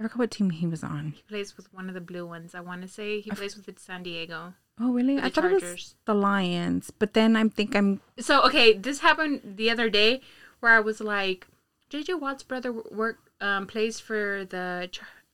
[0.00, 1.12] I forgot what team he was on.
[1.14, 2.54] He plays with one of the blue ones.
[2.54, 4.54] I want to say he plays with San Diego.
[4.80, 5.16] Oh, really?
[5.16, 6.90] The I thought it was the Lions.
[6.90, 8.00] But then I think I'm.
[8.18, 10.20] So okay, this happened the other day
[10.60, 11.46] where I was like,
[11.90, 14.88] JJ Watt's brother work um, plays for the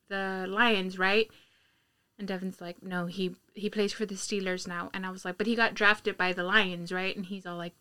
[0.09, 1.29] the Lions, right?
[2.18, 4.90] And Devin's like, no, he he plays for the Steelers now.
[4.92, 7.14] And I was like, but he got drafted by the Lions, right?
[7.14, 7.74] And he's all like,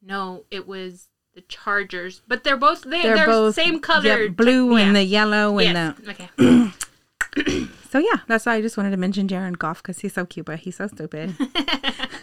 [0.00, 2.22] no, it was the Chargers.
[2.28, 5.72] But they're both they, They're, they're, both same yeah, color, blue and the yellow and
[5.72, 5.96] yes.
[5.96, 6.10] the.
[6.10, 6.30] okay.
[7.90, 10.46] So yeah, that's why I just wanted to mention Jared Goff because he's so cute,
[10.46, 11.34] but he's so stupid.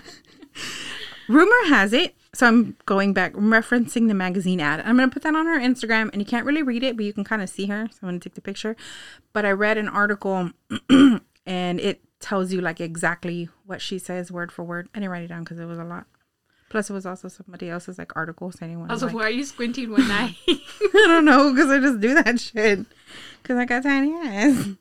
[1.28, 2.16] rumor has it.
[2.34, 4.82] So I'm going back, I'm referencing the magazine ad.
[4.82, 7.06] I'm going to put that on her Instagram, and you can't really read it, but
[7.06, 7.88] you can kind of see her.
[7.92, 8.76] So I'm going to take the picture.
[9.34, 10.52] But I read an article,
[10.90, 14.90] and it tells you like exactly what she says word for word.
[14.94, 16.06] I didn't write it down because it was a lot.
[16.70, 18.52] Plus, it was also somebody else's like article.
[18.52, 18.92] So anyone.
[18.92, 20.36] Also, like, why are you squinting one eye?
[20.48, 22.86] I don't know because I just do that shit
[23.42, 24.76] because I got tiny eyes.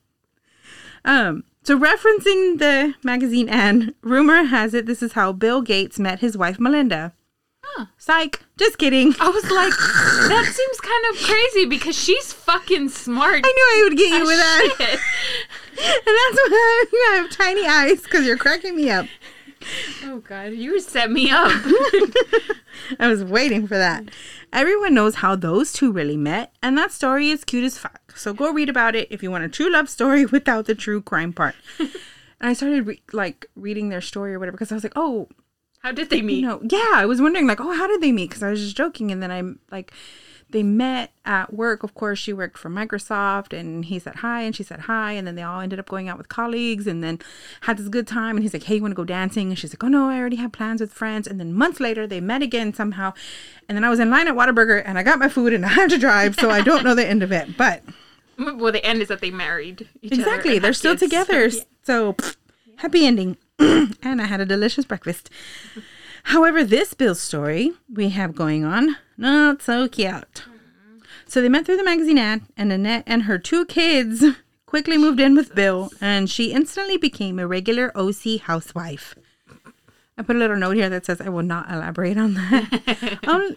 [1.06, 6.20] Um, so referencing the magazine ad, rumor has it this is how Bill Gates met
[6.20, 7.14] his wife Melinda.
[7.64, 7.86] Huh.
[7.96, 8.42] Psych.
[8.58, 9.14] Just kidding.
[9.20, 9.72] I was like,
[10.28, 13.42] that seems kind of crazy because she's fucking smart.
[13.44, 18.02] I knew I would get you with that, and that's why I have tiny eyes
[18.02, 19.06] because you're cracking me up.
[20.04, 21.50] Oh god, you set me up.
[23.00, 24.04] I was waiting for that.
[24.52, 28.05] Everyone knows how those two really met, and that story is cute as fuck.
[28.16, 31.00] So go read about it if you want a true love story without the true
[31.00, 31.54] crime part.
[31.78, 31.90] and
[32.40, 35.28] I started re- like reading their story or whatever because I was like, oh,
[35.80, 36.36] How did they meet?
[36.40, 36.92] you know, yeah.
[36.94, 38.30] I was wondering like, oh, how did they meet?
[38.30, 39.92] Because I was just joking, and then I'm like,
[40.50, 41.82] they met at work.
[41.82, 45.26] Of course, she worked for Microsoft, and he said hi, and she said hi, and
[45.26, 47.18] then they all ended up going out with colleagues, and then
[47.62, 48.36] had this good time.
[48.36, 49.48] And he's like, hey, you want to go dancing?
[49.48, 51.26] And she's like, oh no, I already have plans with friends.
[51.26, 53.12] And then months later, they met again somehow,
[53.68, 55.70] and then I was in line at Whataburger, and I got my food, and I
[55.70, 57.82] had to drive, so I don't know the end of it, but.
[58.56, 60.58] Well, the end is that they married each Exactly.
[60.58, 61.02] They're still kids.
[61.02, 61.46] together.
[61.46, 61.62] Yeah.
[61.84, 62.36] So, pff,
[62.76, 63.36] happy ending.
[63.58, 65.30] and I had a delicious breakfast.
[66.24, 70.44] However, this Bill story we have going on, not so cute.
[71.26, 74.24] So they met through the magazine ad, and Annette and her two kids
[74.66, 79.14] quickly moved in with Bill, and she instantly became a regular OC housewife.
[80.18, 83.18] I put a little note here that says I will not elaborate on that.
[83.26, 83.56] um,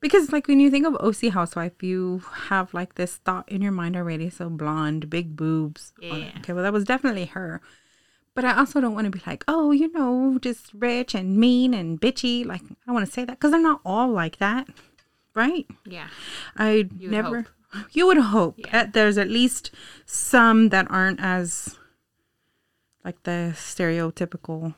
[0.00, 3.72] because like when you think of OC housewife, you have like this thought in your
[3.72, 4.30] mind already.
[4.30, 5.92] So blonde, big boobs.
[6.00, 6.30] Yeah.
[6.38, 7.60] Okay, well that was definitely her.
[8.34, 11.74] But I also don't want to be like, oh, you know, just rich and mean
[11.74, 12.46] and bitchy.
[12.46, 14.68] Like I want to say that because they're not all like that,
[15.34, 15.66] right?
[15.84, 16.08] Yeah.
[16.56, 17.46] I never.
[17.92, 19.70] You would hope that there's at least
[20.06, 21.76] some that aren't as
[23.04, 24.74] like the stereotypical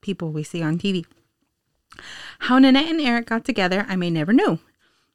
[0.00, 1.04] people we see on TV.
[2.40, 4.58] How Nanette and Eric got together, I may never know.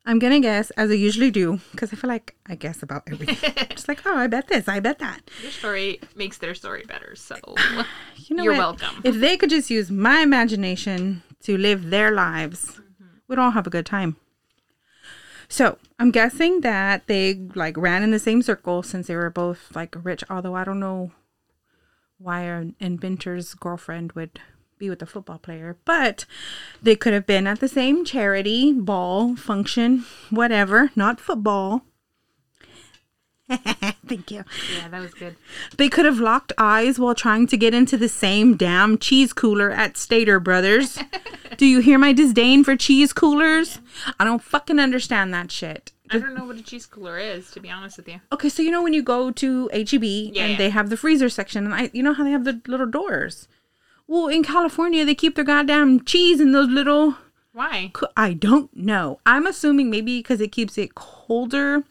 [0.08, 3.68] I'm gonna guess as I usually do because I feel like I guess about everything.
[3.70, 5.32] Just like, oh, I bet this, I bet that.
[5.42, 7.16] Your story makes their story better.
[7.16, 7.36] So
[8.18, 8.80] You know You're what?
[8.80, 9.02] welcome.
[9.04, 13.06] If they could just use my imagination to live their lives, mm-hmm.
[13.28, 14.18] we'd all have a good time.
[15.48, 19.76] So I'm guessing that they like ran in the same circle since they were both
[19.76, 20.24] like rich.
[20.30, 21.12] Although I don't know
[22.18, 24.40] why an inventor's girlfriend would
[24.78, 26.26] be with a football player, but
[26.82, 31.84] they could have been at the same charity ball function, whatever, not football.
[34.08, 34.44] Thank you.
[34.76, 35.36] yeah, that was good.
[35.78, 39.70] They could have locked eyes while trying to get into the same damn cheese cooler
[39.72, 40.98] at Stater Brothers.
[41.58, 43.80] Do you hear my disdain for cheese coolers?
[44.20, 45.92] I don't fucking understand that shit.
[46.10, 48.20] I don't know what a cheese cooler is, to be honest with you.
[48.32, 50.58] Okay, so you know when you go to HEB Yeah, and yeah.
[50.58, 53.48] they have the freezer section, and I, you know how they have the little doors.
[54.08, 57.16] Well, in California, they keep their goddamn cheese in those little.
[57.54, 57.92] Why?
[58.18, 59.20] I don't know.
[59.26, 61.84] I'm assuming maybe because it keeps it colder,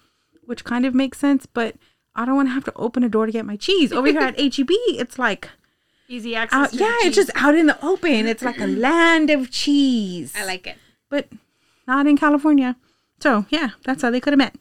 [0.45, 1.47] which kind of makes sense.
[1.47, 1.77] But
[2.15, 3.93] I don't want to have to open a door to get my cheese.
[3.93, 5.49] Over here at HEB, it's like
[6.07, 6.75] Easy access.
[6.75, 8.27] out, yeah, it's just out in the open.
[8.27, 10.35] It's like a land of cheese.
[10.37, 10.77] I like it.
[11.09, 11.29] but
[11.87, 12.77] not in California.
[13.21, 14.55] So yeah, that's how they could have met.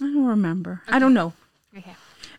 [0.01, 0.83] I don't remember.
[0.87, 1.33] I don't know.
[1.77, 1.97] Okay.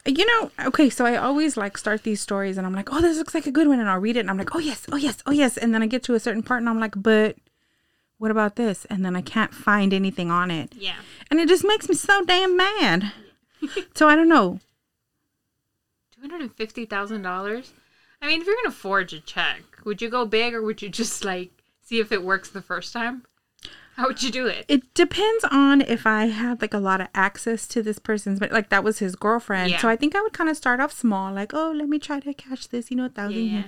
[0.08, 3.01] Uh, you know, okay, so I always like start these stories and I'm like, oh,
[3.01, 3.80] this looks like a good one.
[3.80, 5.58] And I'll read it and I'm like, oh, yes, oh, yes, oh, yes.
[5.58, 7.36] And then I get to a certain part and I'm like, but
[8.21, 8.86] what about this?
[8.86, 10.75] And then I can't find anything on it.
[10.77, 10.97] Yeah.
[11.31, 13.12] And it just makes me so damn mad.
[13.95, 14.60] so I don't know.
[16.13, 17.73] Two hundred and fifty thousand dollars.
[18.21, 20.89] I mean, if you're gonna forge a check, would you go big or would you
[20.89, 23.25] just like see if it works the first time?
[24.01, 24.65] How would you do it?
[24.67, 28.51] It depends on if I had like a lot of access to this person's, but
[28.51, 29.69] like that was his girlfriend.
[29.69, 29.77] Yeah.
[29.77, 32.19] So I think I would kind of start off small, like, oh, let me try
[32.19, 33.45] to catch this, you know, a thousand.
[33.45, 33.63] Yeah.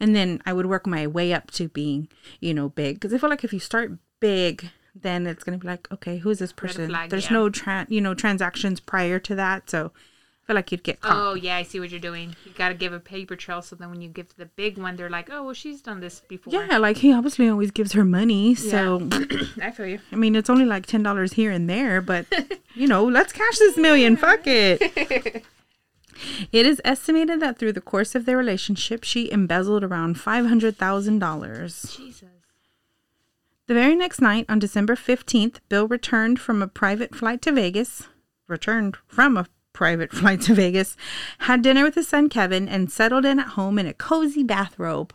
[0.00, 2.08] And then I would work my way up to being,
[2.40, 2.96] you know, big.
[2.96, 6.40] Because I feel like if you start big, then it's gonna be like, okay, who's
[6.40, 6.88] this person?
[6.88, 7.34] flag, There's yeah.
[7.34, 9.70] no tran you know, transactions prior to that.
[9.70, 9.92] So
[10.46, 11.16] I feel like you'd get caught.
[11.16, 12.36] Oh yeah, I see what you're doing.
[12.44, 14.78] You got to give a paper trail, so then when you give to the big
[14.78, 17.94] one, they're like, "Oh, well, she's done this before." Yeah, like he obviously always gives
[17.94, 18.54] her money.
[18.54, 19.08] So
[19.60, 19.98] I feel you.
[20.12, 22.26] I mean, it's only like ten dollars here and there, but
[22.76, 24.16] you know, let's cash this million.
[24.16, 25.44] Fuck it.
[26.50, 31.96] It is estimated that through the course of their relationship, she embezzled around $500,000.
[31.96, 32.28] Jesus.
[33.66, 38.04] The very next night, on December 15th, Bill returned from a private flight to Vegas,
[38.48, 40.96] returned from a private flight to Vegas,
[41.40, 45.12] had dinner with his son Kevin, and settled in at home in a cozy bathrobe.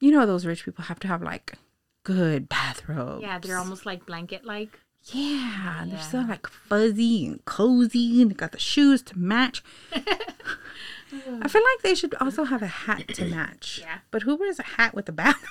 [0.00, 1.54] You know, those rich people have to have like
[2.02, 3.22] good bathrobes.
[3.22, 4.80] Yeah, they're almost like blanket like.
[5.04, 9.62] Yeah, they're so like fuzzy and cozy, and they got the shoes to match.
[9.92, 13.80] I feel like they should also have a hat to match.
[13.86, 13.98] Yeah.
[14.10, 15.44] But who wears a hat with a bath?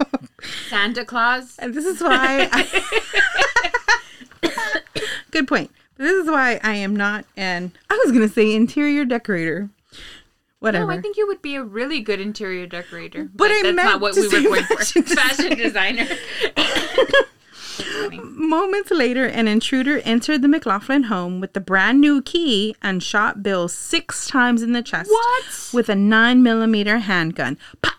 [0.68, 1.56] Santa Claus.
[1.58, 2.48] and this is why.
[2.52, 3.80] I-
[5.30, 5.70] Good point.
[5.96, 7.72] This is why I am not an.
[7.88, 9.70] I was gonna say interior decorator.
[10.60, 10.86] Whatever.
[10.86, 13.28] No, I think you would be a really good interior decorator.
[13.34, 14.76] But I that's meant not what to we were going for.
[14.76, 16.08] fashion Fashion designer.
[18.22, 23.42] Moments later, an intruder entered the McLaughlin home with the brand new key and shot
[23.42, 25.10] Bill six times in the chest.
[25.10, 25.70] What?
[25.72, 27.58] With a nine millimeter handgun.
[27.82, 27.94] Pop.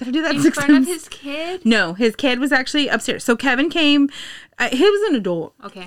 [0.00, 0.88] Did I do that In six front times?
[0.88, 1.64] of his kid?
[1.64, 3.22] no, his kid was actually upstairs.
[3.22, 4.08] So Kevin came.
[4.58, 5.86] Uh, he was an adult, Okay.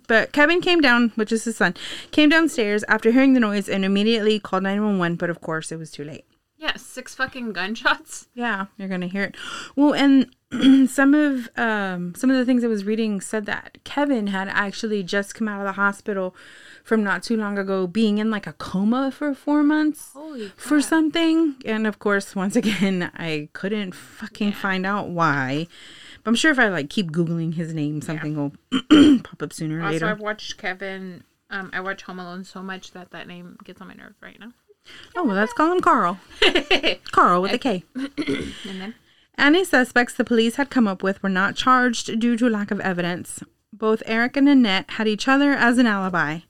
[0.08, 1.74] but Kevin came down, which is his son,
[2.10, 5.16] came downstairs after hearing the noise and immediately called 911.
[5.16, 6.24] But of course, it was too late.
[6.58, 8.28] Yeah, six fucking gunshots.
[8.34, 9.36] Yeah, you're gonna hear it.
[9.76, 10.26] Well, and
[10.90, 15.02] some of um some of the things I was reading said that Kevin had actually
[15.02, 16.34] just come out of the hospital
[16.90, 20.10] from not too long ago, being in like a coma for four months
[20.56, 21.54] for something.
[21.64, 25.68] And of course, once again, I couldn't fucking find out why.
[26.24, 29.78] But I'm sure if I like keep googling his name, something will pop up sooner
[29.78, 30.06] or Also, later.
[30.08, 31.22] I've watched Kevin.
[31.48, 34.40] Um, I watch Home Alone so much that that name gets on my nerves right
[34.40, 34.50] now.
[35.14, 36.18] Oh, well, let's call him Carl.
[37.12, 37.84] Carl with a K.
[37.94, 38.94] And then
[39.38, 42.80] Any suspects the police had come up with were not charged due to lack of
[42.80, 43.44] evidence.
[43.72, 46.40] Both Eric and Nanette had each other as an alibi.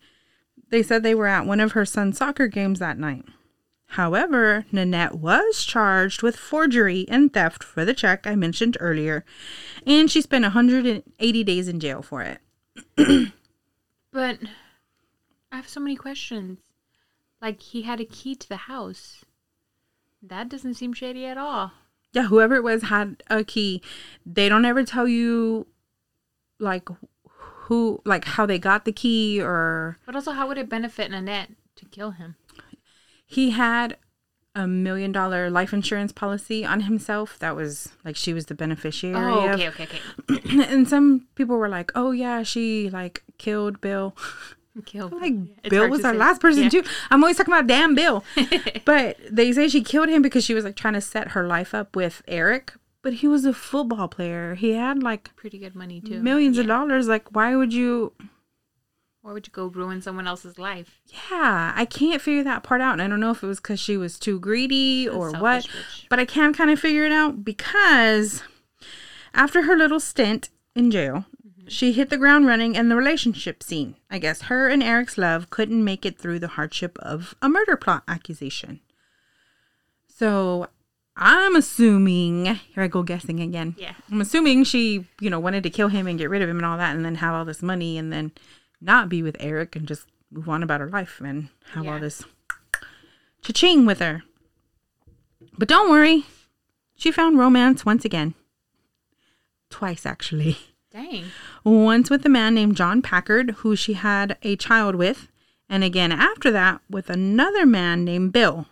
[0.71, 3.25] They said they were at one of her son's soccer games that night.
[3.89, 9.25] However, Nanette was charged with forgery and theft for the check I mentioned earlier,
[9.85, 13.33] and she spent 180 days in jail for it.
[14.13, 14.39] But
[15.53, 16.59] I have so many questions.
[17.41, 19.25] Like he had a key to the house.
[20.23, 21.73] That doesn't seem shady at all.
[22.13, 23.83] Yeah, whoever it was had a key.
[24.27, 25.69] They don't ever tell you,
[26.59, 26.89] like,
[27.71, 31.51] who, like, how they got the key or But also, how would it benefit Nanette
[31.77, 32.35] to kill him?
[33.25, 33.97] he had
[34.57, 39.15] a million dollar life insurance policy on himself that was like she was the beneficiary
[39.33, 39.89] Oh, of okay, okay,
[40.29, 40.65] okay.
[40.69, 44.17] and some people were like oh yeah she like killed bill
[44.85, 45.09] Kill.
[45.11, 45.35] like
[45.71, 46.19] bill was our say.
[46.19, 46.69] last person Yeah.
[46.71, 48.25] too i'm always talking about damn bill
[48.85, 51.73] but they say she killed him because she was like trying to set her life
[51.73, 52.73] up with eric
[53.03, 56.21] but he was a football player he had like Pretty good money too.
[56.23, 58.13] millions of dollars like why would you
[59.23, 61.01] Why would you go ruin someone else's life?
[61.31, 62.95] Yeah, I can't figure that part out.
[62.95, 66.07] And I don't know if it was because she was too greedy or what, bitch.
[66.09, 68.43] but I can kind of figure it out because
[69.35, 71.69] after her little stint in jail, Mm-hmm.
[71.69, 73.97] she hit the ground running in the relationship scene.
[74.11, 77.77] I guess her and Eric's love couldn't make it through the hardship of a murder
[77.77, 78.81] plot accusation.
[80.09, 80.69] So
[81.17, 83.75] I'm assuming, here I go guessing again.
[83.79, 83.93] Yeah.
[84.11, 86.65] I'm assuming she, you know, wanted to kill him and get rid of him and
[86.67, 88.33] all that and then have all this money and then
[88.81, 91.99] not be with Eric and just move on about her life and have all Yeah.
[92.01, 92.25] this
[93.43, 94.23] cha-ching with her.
[95.59, 96.25] But don't worry.
[96.97, 98.35] She found romance once again.
[99.69, 100.59] Twice, actually.
[100.93, 101.25] Dang.
[101.65, 105.29] Once with a man named John Packard, who she had a child with,
[105.69, 108.67] and again after that with another man named Bill.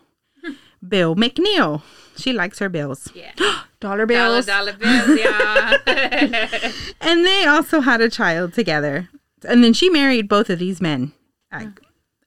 [0.87, 1.81] Bill McNeil.
[2.17, 3.09] She likes her bills.
[3.13, 3.31] Yeah.
[3.79, 4.45] Dollar Dollar bills.
[4.45, 5.77] dollar bills, yeah.
[7.01, 9.07] And they also had a child together.
[9.47, 11.13] And then she married both of these men
[11.51, 11.73] a- oh.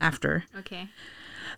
[0.00, 0.44] after.
[0.58, 0.88] okay.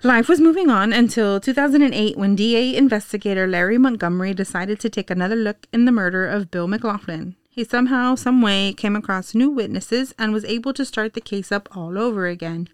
[0.02, 5.36] Life was moving on until 2008 when DA investigator Larry Montgomery decided to take another
[5.36, 7.36] look in the murder of Bill McLaughlin.
[7.48, 11.52] He somehow, some way, came across new witnesses and was able to start the case
[11.52, 12.68] up all over again.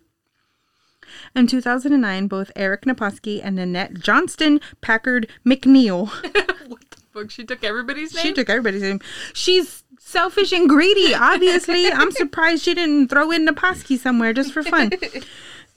[1.34, 6.08] In 2009, both Eric Naposki and Nanette Johnston Packard McNeil
[6.70, 7.30] what the fuck?
[7.30, 8.22] She took everybody's name?
[8.22, 9.00] She took everybody's name.
[9.32, 11.86] She's selfish and greedy, obviously.
[11.92, 14.90] I'm surprised she didn't throw in Naposki somewhere just for fun.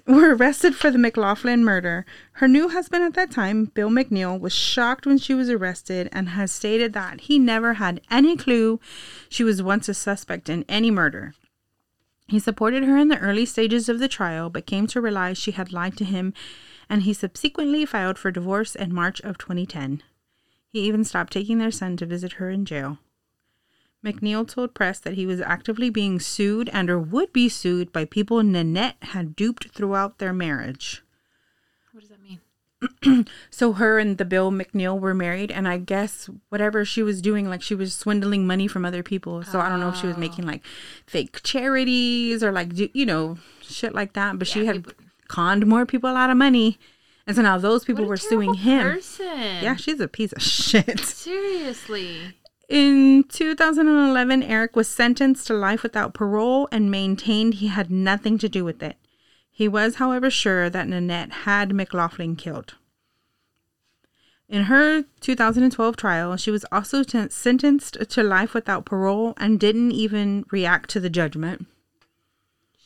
[0.05, 2.05] Were arrested for the McLaughlin murder.
[2.33, 6.29] Her new husband at that time, Bill McNeil, was shocked when she was arrested and
[6.29, 8.81] has stated that he never had any clue
[9.29, 11.33] she was once a suspect in any murder.
[12.33, 15.51] He supported her in the early stages of the trial, but came to realize she
[15.51, 16.33] had lied to him,
[16.89, 20.01] and he subsequently filed for divorce in March of 2010.
[20.67, 22.97] He even stopped taking their son to visit her in jail.
[24.03, 28.03] McNeil told press that he was actively being sued and or would be sued by
[28.03, 31.03] people Nanette had duped throughout their marriage.
[31.91, 32.39] What does that mean?
[33.49, 37.49] So her and the Bill McNeil were married, and I guess whatever she was doing,
[37.49, 39.43] like she was swindling money from other people.
[39.43, 40.19] So I don't know if she was ah.
[40.19, 40.63] making like
[41.05, 44.39] fake charities or like do- you know shit like that.
[44.39, 46.79] But she had people- conned more people out of money,
[47.27, 48.83] and so now those people were suing him.
[48.83, 49.27] Person.
[49.61, 50.99] Yeah, she's a piece of shit.
[51.05, 52.33] Seriously.
[52.69, 58.49] In 2011, Eric was sentenced to life without parole and maintained he had nothing to
[58.49, 58.97] do with it.
[59.63, 62.73] He was, however, sure that Nanette had McLaughlin killed.
[64.49, 69.91] In her 2012 trial, she was also t- sentenced to life without parole and didn't
[69.93, 71.65] even react to the judgment.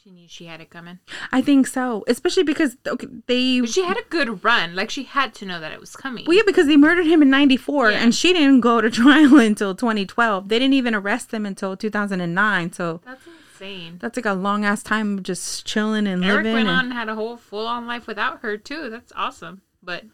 [0.03, 0.99] She knew she had it coming.
[1.32, 4.75] I think so, especially because okay, they But she had a good run.
[4.75, 6.25] Like she had to know that it was coming.
[6.28, 7.97] Well, yeah, because they murdered him in '94, Yeah.
[8.03, 10.47] and she didn't go to trial until 2012.
[10.47, 12.71] They didn't even arrest him until 2009.
[12.73, 13.25] So That's
[13.62, 13.97] insane.
[13.99, 16.53] that's like a long ass time of just chilling and Eric living.
[16.53, 18.89] went and- on and had a whole full on life without her too.
[18.89, 19.62] That's awesome.
[19.82, 20.05] But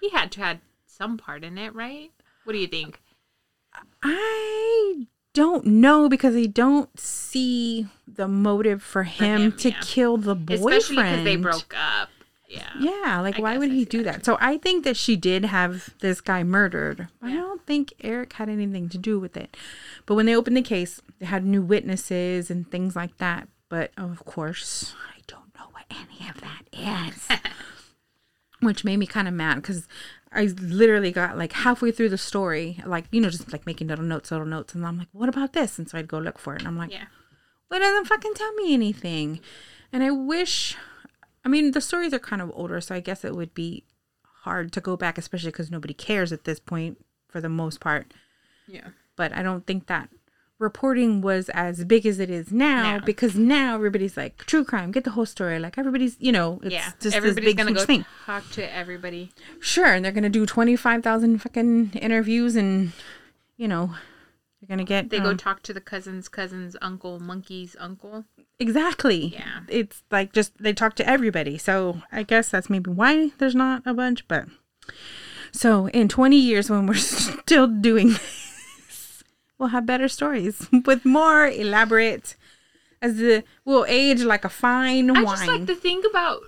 [0.00, 2.10] he had to had some part in it, right?
[2.44, 3.00] What do you think?
[4.02, 9.80] I don't know because I don't see the motive for him, him, to yeah.
[9.80, 10.60] kill the boyfriend.
[10.74, 12.10] Especially because they broke up.
[12.52, 12.68] Yeah.
[12.78, 14.24] Yeah, like I why would I he do that that?
[14.24, 17.08] So I think that she did have this guy murdered.
[17.20, 19.56] But I don't think Eric had anything to do with it.
[20.06, 23.48] But when they opened the case, they had new witnesses and things like that.
[23.70, 27.28] But of course, I don't know what any of that is.
[28.60, 29.88] Which made me kind of mad because
[30.30, 34.04] I literally got like halfway through the story, like, you know, just like making little
[34.04, 34.74] notes, little notes.
[34.74, 35.78] And I'm like, what about this?
[35.78, 36.60] And so I'd go look for it.
[36.60, 37.06] And I'm like, Yeah.
[37.70, 39.40] well, it doesn't fucking tell me anything.
[39.92, 40.76] And I wish,
[41.44, 43.84] I mean, the stories are kind of older, so I guess it would be
[44.42, 48.12] hard to go back, especially because nobody cares at this point for the most part.
[48.66, 48.88] Yeah.
[49.16, 50.08] But I don't think that
[50.58, 53.04] reporting was as big as it is now No.
[53.04, 55.58] because now everybody's like true crime, get the whole story.
[55.58, 56.92] Like everybody's, you know, it's yeah.
[57.00, 58.04] just Everybody's this big gonna huge go thing.
[58.26, 59.32] talk to everybody.
[59.60, 62.92] Sure, and they're gonna do twenty five thousand fucking interviews, and
[63.56, 63.94] you know,
[64.62, 68.24] they're gonna get They go um, talk to the cousin's cousin's uncle, monkey's uncle.
[68.60, 69.26] Exactly.
[69.26, 69.60] Yeah.
[69.68, 71.58] It's like just they talk to everybody.
[71.58, 74.46] So I guess that's maybe why there's not a bunch, but
[75.50, 76.94] so in 20 years when we're
[77.44, 79.24] still doing this,
[79.58, 82.36] we'll have better stories with more elaborate
[83.00, 85.36] as the will age like a fine I wine.
[85.36, 86.40] just like to think about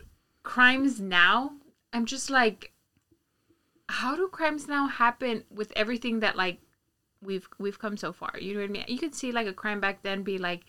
[0.44, 1.54] crimes now.
[1.92, 2.72] I'm just like,
[3.88, 6.60] how do crimes now happen with everything that like
[7.24, 8.32] we've we've come so far?
[8.40, 8.84] You know what I mean?
[8.88, 10.62] You could see like a crime back then be like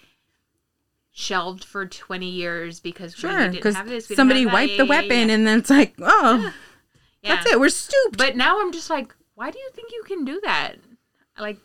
[1.11, 4.09] shelved for 20 years because we sure, didn't because have this.
[4.09, 5.35] we somebody wiped the yeah, weapon yeah.
[5.35, 6.53] and then it's like, oh,
[7.23, 7.59] that's it.
[7.59, 8.17] We're stooped.
[8.17, 10.75] But now I'm just like, why do you think you can do that?
[11.39, 11.59] Like,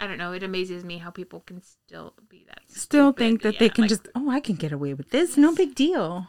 [0.00, 0.32] I don't know.
[0.32, 2.60] It amazes me how people can still be that.
[2.68, 3.18] still stupid.
[3.18, 5.74] think that they can like, just oh i can get away with this no big
[5.74, 6.26] deal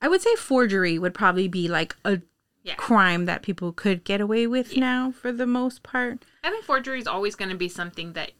[0.00, 2.20] i would say forgery would probably be like a
[2.68, 2.74] Yeah.
[2.76, 6.98] crime that people could get away with now for the most part I think forgery
[6.98, 8.32] is always going to be something that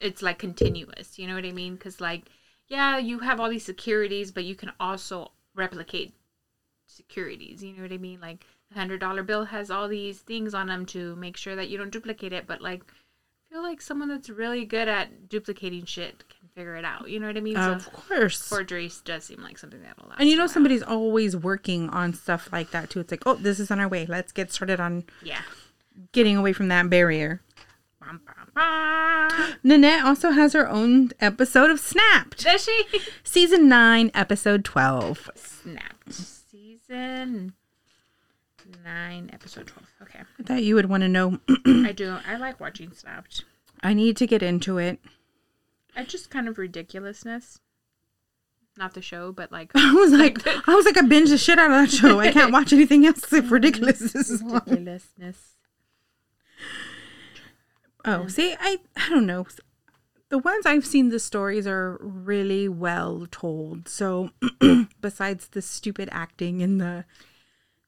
[0.00, 1.18] it's like continuous.
[1.18, 1.74] You know what I mean?
[1.74, 2.24] Because like,
[2.68, 6.14] yeah, you have all these securities, but you can also replicate
[6.86, 7.62] securities.
[7.62, 8.20] You know what I mean?
[8.20, 11.68] Like, the hundred dollar bill has all these things on them to make sure that
[11.68, 12.46] you don't duplicate it.
[12.46, 16.84] But like, I feel like someone that's really good at duplicating shit can figure it
[16.84, 17.08] out.
[17.10, 17.56] You know what I mean?
[17.56, 20.20] of so course forgery does seem like something that'll last.
[20.20, 23.58] and you know somebody's always working on stuff like that too it's like oh this
[23.58, 25.40] is on our way let's get started on Yeah.
[26.12, 27.40] getting away from that barrier
[28.00, 29.54] Bum, bum, bum.
[29.64, 32.84] nanette also has her own episode of snapped Does she?
[33.24, 36.12] season 9 episode 12 Snapped.
[36.12, 37.54] Season
[38.84, 39.88] nine, episode twelve.
[40.02, 42.16] Okay, i thought you would want to know I do.
[42.26, 43.44] I like watching Snapped.
[43.82, 44.98] i need to get into it
[45.96, 47.60] I just kind of ridiculousness.
[48.76, 51.58] Not the show, but like I was like, I was like, I binged the shit
[51.58, 52.18] out of that show.
[52.20, 54.62] I can't watch anything else if ridiculous is on.
[54.66, 55.52] ridiculousness.
[58.04, 59.46] Oh, um, see, I, I don't know.
[60.28, 63.88] The ones I've seen, the stories are really well told.
[63.88, 64.30] So,
[65.00, 67.04] besides the stupid acting and the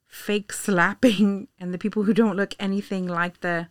[0.07, 3.69] fake slapping and the people who don't look anything like the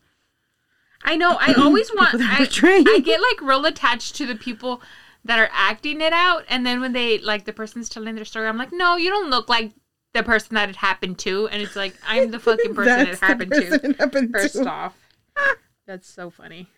[1.06, 1.38] I know.
[1.40, 2.16] I always want.
[2.20, 2.48] I.
[2.64, 4.82] I get like real attached to the people
[5.24, 8.48] that are acting it out, and then when they like the person's telling their story,
[8.48, 9.72] I'm like, no, you don't look like
[10.14, 13.52] the person that it happened to, and it's like I'm the fucking person it happened
[13.52, 13.90] person to.
[13.90, 14.68] it happened First to.
[14.70, 14.98] off,
[15.88, 16.70] that's so funny.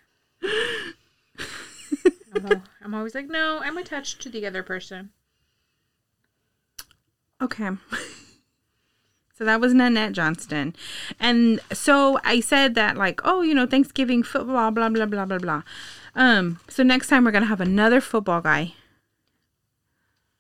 [2.36, 5.10] I'm, I'm always like, no, I'm attached to the other person.
[7.42, 7.70] Okay.
[9.38, 10.76] So that was Nanette Johnston.
[11.20, 15.38] And so I said that like, oh, you know, Thanksgiving football, blah blah blah blah
[15.38, 15.62] blah.
[16.16, 18.74] Um, so next time we're gonna have another football guy.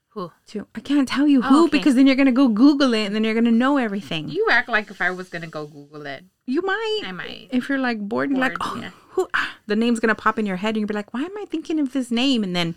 [0.09, 0.31] Who?
[0.47, 0.65] Too.
[0.73, 1.77] I can't tell you Oh, who okay.
[1.77, 4.29] because then you're gonna go Google it and then you're gonna know everything.
[4.29, 7.01] You, act like if I was gonna go Google it, You might.
[7.05, 7.49] I might.
[7.51, 8.89] if you're like bored and like, oh, yeah.
[9.09, 9.27] who?
[9.35, 11.45] ah, the name's gonna pop in your head and you'll be like, why am I
[11.47, 12.43] thinking of this name?
[12.43, 12.73] And then,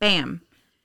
[0.00, 0.42] bam,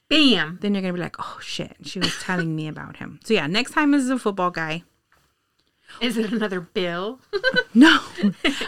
[0.10, 0.60] Bam.
[0.62, 3.20] then you're gonna be like, oh shit, she was telling me about him.
[3.24, 4.84] So yeah, next time is a football guy.
[6.02, 7.20] Is it another bill?
[7.78, 8.00] No,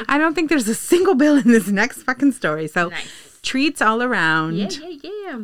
[0.10, 2.68] I don't think there's a single bill in this next fucking story.
[2.68, 3.40] So nice.
[3.42, 4.58] treats all around.
[4.58, 5.40] Yeah, yeah, yeah.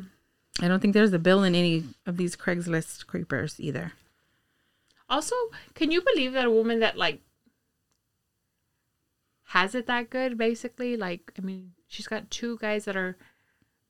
[0.62, 3.94] I don't think there's a bill in any of these Craigslist creepers either.
[5.10, 5.36] Also,
[5.76, 7.22] can you believe that a woman that like
[9.46, 10.98] has it that good basically?
[10.98, 13.16] Like, I mean, she's got two guys that are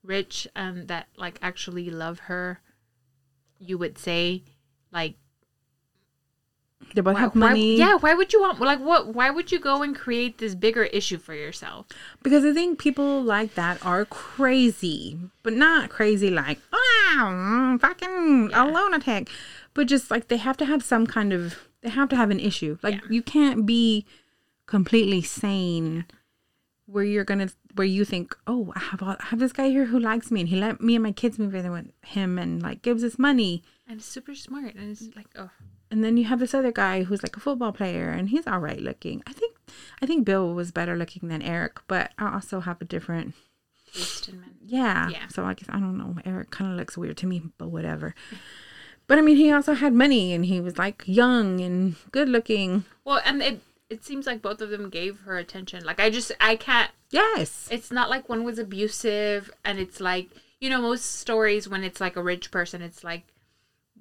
[0.04, 2.60] rich and that like actually love her.
[3.58, 4.44] You would say
[4.92, 5.14] like
[6.94, 7.76] They both why, have why- money.
[7.78, 10.84] yeah, why would you want like what why would you go and create this bigger
[10.84, 11.86] issue for yourself?
[12.22, 18.66] Because I think people like that are crazy, but not crazy like, wow, fucking a
[18.66, 19.30] lunatic.
[19.72, 22.38] But just like they have to have some kind of, they have to have an
[22.38, 22.78] issue.
[22.82, 23.00] Like Yeah.
[23.10, 24.04] you can't be
[24.66, 26.04] completely sane
[26.86, 29.86] where you're gonna, where you think, oh, I have, all, I have this guy here
[29.86, 32.62] who likes me and he let me and my kids move in with him and
[32.62, 33.62] like gives us money.
[33.88, 35.50] And it's super smart and it's like, oh,
[35.90, 38.58] And then you have this other guy who's like a football player and he's all
[38.58, 39.22] right looking.
[39.26, 39.56] I think,
[40.02, 43.34] I think Bill was better looking than Eric, but I also have a different
[43.92, 44.56] taste in men.
[44.64, 45.08] yeah.
[45.08, 45.28] Yeah.
[45.28, 46.16] So I guess I don't know.
[46.24, 48.14] Eric kind of looks weird to me, but whatever.
[49.06, 52.84] But I mean, he also had money, and he was like young and good looking.
[53.04, 53.60] Well, and it
[53.90, 55.84] it seems like both of them gave her attention.
[55.84, 57.68] Like I just I can't Yes.
[57.70, 60.30] it's not like one was abusive and it's like
[60.60, 63.22] you know most stories when it's like a rich person it's like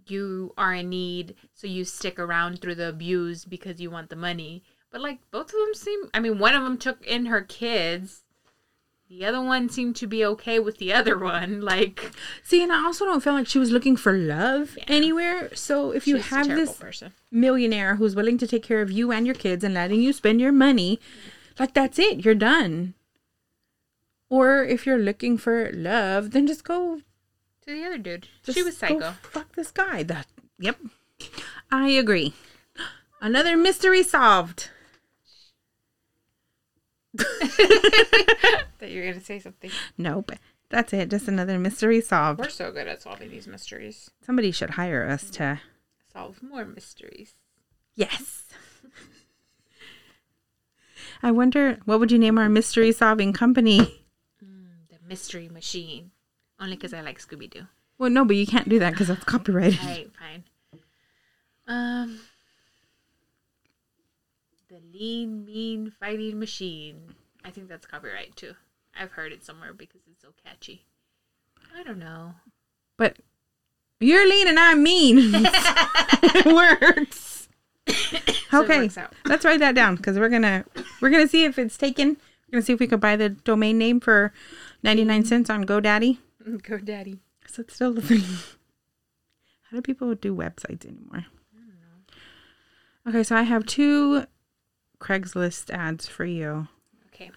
[0.07, 4.15] you are in need so you stick around through the abuse because you want the
[4.15, 7.41] money but like both of them seem i mean one of them took in her
[7.41, 8.22] kids
[9.13, 12.11] the other one seemed to be okay with the other one like
[12.43, 15.53] See, and I also don't feel like she was looking for love anywhere.
[15.55, 19.11] So if you she's have this person millionaire who's willing to take care of you
[19.11, 20.99] and your kids and letting you spend your money,
[21.59, 22.25] like that's it.
[22.25, 22.95] You're done.
[24.29, 27.01] Or if you're looking for love, then just go
[27.61, 30.01] to the other dude Just she was psycho fuck this guy.
[30.01, 30.25] That
[30.57, 30.79] yep.
[31.71, 32.33] I agree.
[33.21, 34.69] Another mystery solved.
[38.79, 40.31] that you're gonna say something Nope.
[40.69, 41.09] That's it.
[41.11, 42.39] Just another mystery solved.
[42.39, 45.61] we're so good at solving these mysteries Somebody should hire us to
[46.11, 47.35] solve more mysteries
[47.95, 48.45] Yes.
[51.21, 54.03] I wonder what would you name our mystery solving company?
[54.41, 56.11] the mystery machine
[56.59, 59.79] only because i like scooby-doo Well, no, but you can't do that because that's copyrighted.
[59.79, 60.43] Alright, fine.
[61.67, 62.19] Um,
[64.73, 67.13] the lean, mean fighting machine.
[67.45, 68.53] I think that's copyright too.
[68.99, 70.83] I've heard it somewhere because it's so catchy.
[71.77, 72.33] I don't know.
[72.97, 73.17] But
[73.99, 75.17] you're lean and I'm mean.
[75.35, 77.47] it works.
[77.87, 79.13] So it Okay, works out.
[79.25, 80.65] let's write that down because we're gonna
[81.01, 82.17] we're gonna see if it's taken.
[82.47, 84.33] We're gonna see if we could buy the domain name for
[84.81, 86.17] ninety nine cents on GoDaddy.
[86.47, 87.19] GoDaddy.
[87.47, 88.21] So it's still the thing?
[89.69, 91.25] How do people do websites anymore?
[93.07, 94.25] Okay, so I have two
[95.03, 96.67] Craigslist ads for you,
[97.13, 97.29] Okay.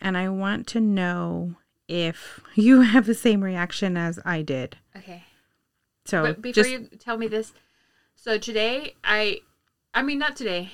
[0.00, 1.54] and I want to know
[1.86, 4.76] if you have the same reaction as I did.
[4.96, 5.22] Okay.
[6.04, 7.52] So but before just you tell me this,
[8.16, 9.42] so today I,
[9.94, 10.70] I mean not today.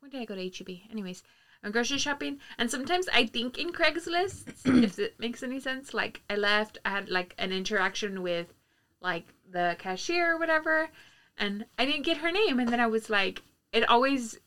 [0.00, 0.80] When did I go to HEB?
[0.90, 1.22] Anyways,
[1.64, 4.44] I'm grocery shopping, and sometimes I think in Craigslist,
[4.84, 5.94] if it makes any sense.
[5.94, 8.52] Like I left, I had like an interaction with,
[9.00, 10.90] like the cashier or whatever,
[11.38, 13.42] and I didn't get her name, and then I was like,
[13.72, 14.38] it always,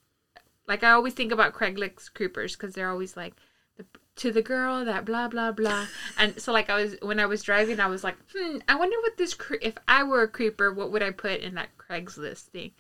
[0.70, 3.34] like I always think about Craigslist creepers because they're always like.
[3.78, 3.86] The,
[4.17, 5.86] to the girl that blah blah blah.
[6.17, 8.97] And so like i was when i was driving i was like hmm i wonder
[8.99, 12.47] what this cre- if i were a creeper what would i put in that craigslist
[12.51, 12.72] thing?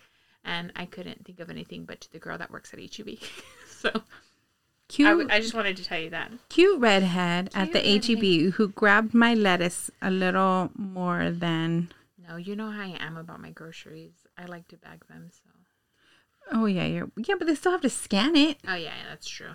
[0.43, 3.07] And i couldn't think of anything but to the girl that works at heb
[3.67, 3.89] so
[4.89, 6.31] cute, I, w- I just wanted to tell you that.
[6.49, 11.93] Cute redhead at the Cute HEB who grabbed my lettuce a little more than.
[12.27, 14.27] no you know how i am about my groceries.
[14.37, 15.49] I like to bag them so
[16.51, 18.57] Oh yeah, you're yeah, but they still have to scan it.
[18.67, 19.51] oh yeah that's true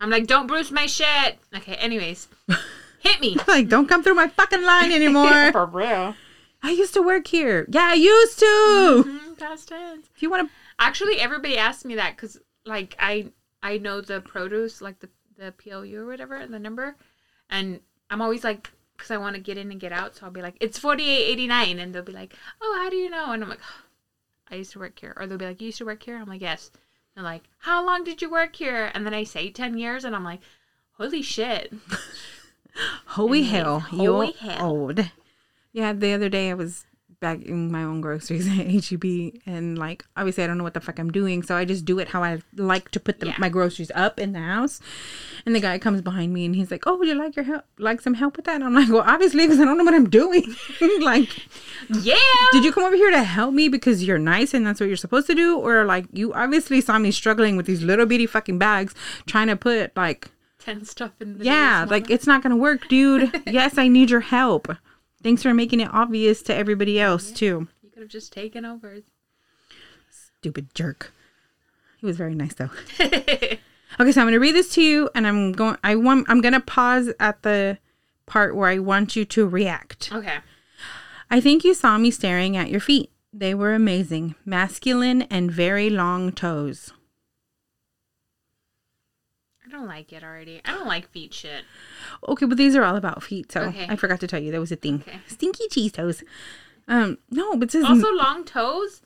[0.00, 2.28] i'm like don't bruise my shit okay anyways
[3.00, 5.52] hit me Like, don't come through my fucking line anymore.
[5.52, 6.14] for real
[6.62, 7.66] I used to work here.
[7.70, 9.04] Yeah, I used to.
[9.06, 13.32] Mhm, past tense If you want to Actually, everybody asked me that because, like, I
[13.62, 15.08] I know the produce, like the
[15.38, 16.96] the PLU or whatever, the number,
[17.48, 20.32] and I'm always like, because I want to get in and get out, so I'll
[20.32, 23.08] be like, it's forty eight eighty nine, and they'll be like, oh, how do you
[23.08, 23.32] know?
[23.32, 23.60] And I'm like,
[24.50, 25.14] I used to work here.
[25.16, 26.16] Or they'll be like, You used to work here?
[26.16, 26.70] I'm like, Yes.
[27.14, 28.90] They're like, How long did you work here?
[28.94, 30.40] And then I say 10 years, and I'm like,
[30.92, 31.72] Holy shit.
[33.06, 34.66] Holy hell, you're hell.
[34.66, 35.10] old.
[35.72, 36.84] Yeah, the other day I was
[37.20, 40.98] bagging my own groceries at HEB and like obviously I don't know what the fuck
[40.98, 43.36] I'm doing, so I just do it how I like to put the, Yeah.
[43.38, 44.80] my groceries up in the house.
[45.46, 47.64] And the guy comes behind me and he's like, "Oh, would you like your help?
[47.78, 49.94] Like some help with that?" And I'm like, "Well, obviously because I don't know what
[49.94, 50.54] I'm doing."
[51.00, 51.28] like,
[51.88, 52.14] Yeah.
[52.52, 54.96] did you come over here to help me because you're nice and that's what you're
[54.96, 58.58] supposed to do, or like you obviously saw me struggling with these little bitty fucking
[58.58, 58.94] bags
[59.26, 60.28] trying to put like
[60.60, 63.30] 10 stuff in the yeah, like it's not gonna work, dude.
[63.46, 64.68] yes, I need your help.
[65.22, 67.68] Thanks for making it obvious to everybody else too.
[67.82, 68.98] You could have just taken over.
[70.10, 71.12] Stupid jerk.
[71.98, 72.70] He was very nice though.
[73.98, 75.76] Okay, so I'm gonna read this to you, and I'm going.
[75.82, 76.26] I want.
[76.30, 77.78] I'm gonna pause at the
[78.24, 80.10] part where I want you to react.
[80.12, 80.38] okay.
[81.28, 83.10] I think you saw me staring at your feet.
[83.32, 86.92] They were amazing, masculine and very long toes.
[89.80, 90.60] Don't like it already.
[90.62, 91.64] I don't like feet shit.
[92.28, 93.86] Okay, but these are all about feet, so Okay.
[93.88, 95.02] I forgot to tell you that was a thing.
[95.08, 95.20] Okay.
[95.26, 96.22] Stinky cheese toes.
[96.86, 99.00] Um, no, but says Also, long toes.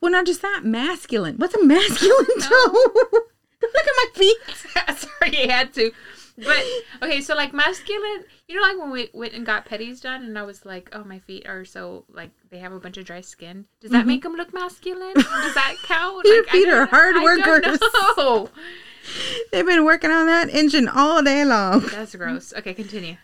[0.00, 1.36] Well, not just that, masculine.
[1.38, 2.72] What's a masculine toe?
[3.12, 3.26] Look
[3.74, 4.36] at my feet.
[4.96, 5.90] Sorry, I had to.
[6.36, 6.64] But
[7.02, 10.36] okay, so like masculine, you know, like when we went and got petties done, and
[10.38, 13.20] I was like, "Oh, my feet are so like they have a bunch of dry
[13.20, 15.14] skin." Does that make them look masculine?
[15.14, 16.24] Does that count?
[16.26, 17.78] Your Like, I feet are hard I workers.
[19.54, 21.78] They've been working on that engine all day long.
[21.92, 22.52] That's gross.
[22.54, 23.16] Okay, continue.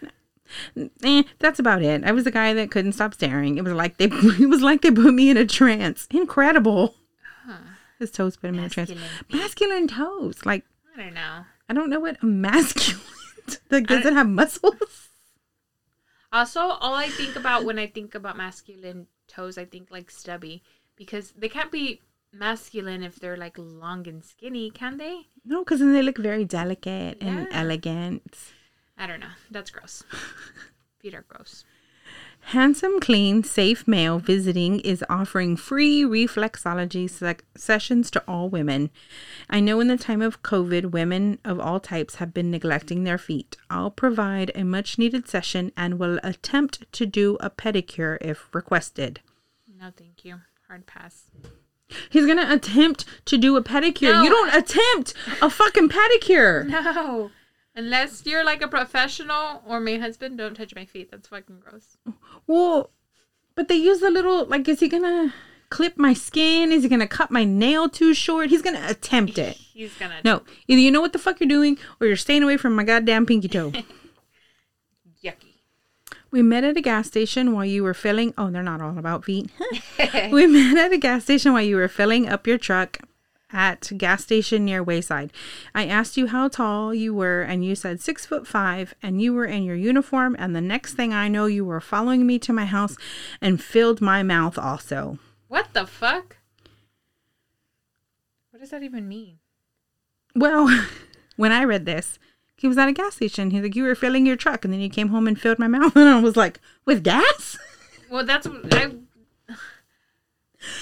[1.03, 2.05] Eh, that's about it.
[2.05, 3.59] I was the guy that couldn't stop staring.
[3.59, 6.07] It was like they it was like they put me in a trance.
[6.13, 6.95] Incredible.
[7.99, 8.91] His toes put him in a trance.
[8.91, 10.47] Masculine Masculine toes.
[10.47, 10.65] Like
[10.97, 11.45] I don't know.
[11.69, 13.01] I don't know what a masculine.
[13.71, 15.09] like does it have muscles?
[16.33, 20.63] Also, all I think about when I think about masculine toes, I think like stubby
[20.95, 22.01] because they can't be
[22.33, 25.27] masculine if they're like long and skinny, can they?
[25.45, 28.37] No, because then they look very delicate and elegant.
[28.97, 29.35] I don't know.
[29.51, 30.05] That's gross.
[31.01, 31.65] Feet are gross.
[32.45, 38.91] Handsome, clean, safe male visiting is offering free reflexology sec- sessions to all women.
[39.49, 43.19] I know in the time of COVID, women of all types have been neglecting their
[43.19, 43.57] feet.
[43.69, 49.21] I'll provide a much needed session and will attempt to do a pedicure if requested.
[49.79, 50.41] No, thank you.
[50.67, 51.25] Hard pass.
[52.11, 54.13] He's gonna attempt to do a pedicure.
[54.13, 56.67] No, you don't attempt a fucking pedicure.
[56.71, 57.31] No.
[57.77, 61.11] Unless you're like a professional or my husband, don't touch my feet.
[61.11, 61.97] That's fucking gross.
[62.47, 62.91] Well,
[63.55, 65.33] but they use the little like, is he gonna
[65.71, 66.73] clip my skin?
[66.73, 68.51] Is he gonna cut my nail too short?
[68.51, 69.57] He's gonna attempt it.
[69.57, 70.21] He's gonna.
[70.25, 72.83] No, either you know what the fuck you're doing or you're staying away from my
[72.85, 73.73] goddamn pinky toe.
[76.31, 78.35] We met at a gas station while you were filling.
[78.39, 79.51] Oh, they're not all about feet.
[80.31, 82.99] we met at a gas station while you were filling up your truck
[83.53, 85.33] at gas station near Wayside.
[85.75, 89.33] I asked you how tall you were, and you said six foot five, and you
[89.33, 90.37] were in your uniform.
[90.39, 92.97] And the next thing I know, you were following me to my house
[93.41, 95.19] and filled my mouth also.
[95.49, 96.37] What the fuck?
[98.51, 99.39] What does that even mean?
[100.35, 100.69] Well,
[101.37, 102.19] when I read this,
[102.61, 103.51] he was at a gas station.
[103.51, 105.67] He's like, You were filling your truck, and then you came home and filled my
[105.67, 105.97] mouth.
[105.97, 107.59] And I was like, With gas?
[108.11, 108.93] Well, that's I.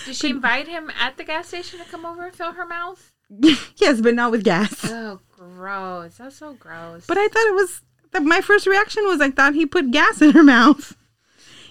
[0.04, 3.12] Did she invite him at the gas station to come over and fill her mouth?
[3.76, 4.90] yes, but not with gas.
[4.90, 6.16] Oh, gross.
[6.16, 7.06] That's so gross.
[7.06, 10.20] But I thought it was, that my first reaction was I thought he put gas
[10.20, 10.96] in her mouth.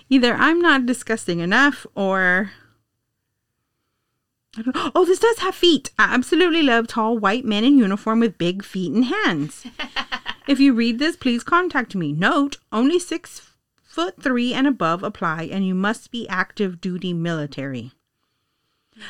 [0.09, 2.51] Either I'm not disgusting enough or.
[4.95, 5.91] Oh, this does have feet.
[5.99, 9.65] I absolutely love tall white men in uniform with big feet and hands.
[10.47, 12.11] if you read this, please contact me.
[12.13, 13.41] Note: only six
[13.83, 17.91] foot three and above apply, and you must be active duty military.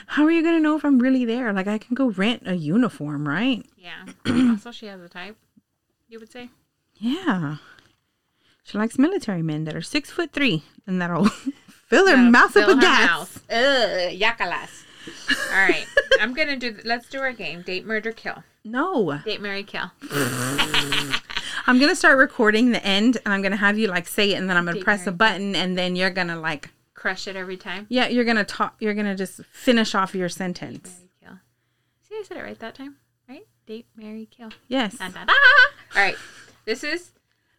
[0.08, 1.54] How are you gonna know if I'm really there?
[1.54, 3.66] Like I can go rent a uniform, right?
[3.78, 4.06] yeah.
[4.52, 5.38] also, she has a type.
[6.10, 6.50] You would say.
[6.96, 7.58] Yeah.
[8.64, 11.26] She likes military men that are six foot three and that'll
[11.88, 13.08] fill their That'll mouth up with her gas.
[13.10, 13.44] mouth.
[13.50, 14.84] Ugh, yakalas.
[15.52, 15.86] All right,
[16.22, 16.78] I'm gonna do.
[16.84, 17.62] Let's do our game.
[17.62, 18.44] Date, murder, kill.
[18.64, 19.20] No.
[19.26, 19.92] Date, marry, kill.
[21.70, 24.50] I'm gonna start recording the end and I'm gonna have you like say it and
[24.50, 25.14] then I'm gonna Take press a care.
[25.14, 27.86] button and then you're gonna like Crush it every time.
[27.90, 30.90] yeah, you're gonna talk you're gonna just finish off your sentence.
[30.98, 31.40] Marry, kill.
[32.08, 32.96] See, I said it right that time.
[33.28, 33.46] Right?
[33.66, 34.50] Date, marry, kill.
[34.68, 34.98] Yes.
[34.98, 35.34] Da, da, da.
[35.96, 36.16] All right.
[36.66, 37.12] This is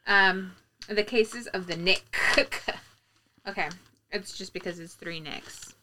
[0.07, 0.53] um
[0.89, 2.17] the cases of the Nick.
[3.47, 3.69] okay.
[4.11, 5.75] It's just because it's three Nicks.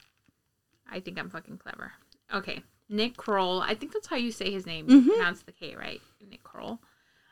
[0.92, 1.92] I think I'm fucking clever.
[2.34, 2.62] Okay.
[2.90, 3.62] Nick Kroll.
[3.62, 4.90] I think that's how you say his name.
[4.90, 6.02] You pronounce the K, right?
[6.30, 6.80] Nick Kroll.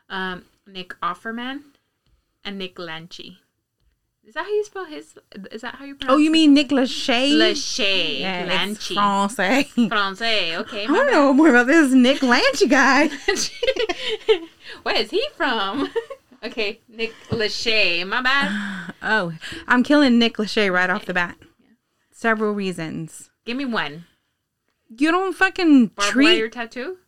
[0.08, 1.62] Um, Nick Offerman
[2.44, 3.38] and Nick Lanchi.
[4.26, 5.14] Is that how you spell his?
[5.52, 6.14] Is that how you pronounce?
[6.14, 7.32] Oh, you mean Nick Lachey?
[7.32, 9.88] Lachey Yeah, Lanchi Francais.
[9.88, 10.56] Francais?
[10.56, 13.08] Okay, I don't know more about this Nick Lanchy guy.
[14.82, 15.90] Where is he from?
[16.42, 18.06] okay, Nick Lachey.
[18.06, 18.92] My bad.
[19.06, 19.34] Oh,
[19.68, 21.36] I'm killing Nick Lachey right off the bat.
[22.10, 23.28] Several reasons.
[23.44, 24.04] Give me one.
[24.96, 26.98] You don't fucking Barbed treat wire tattoo.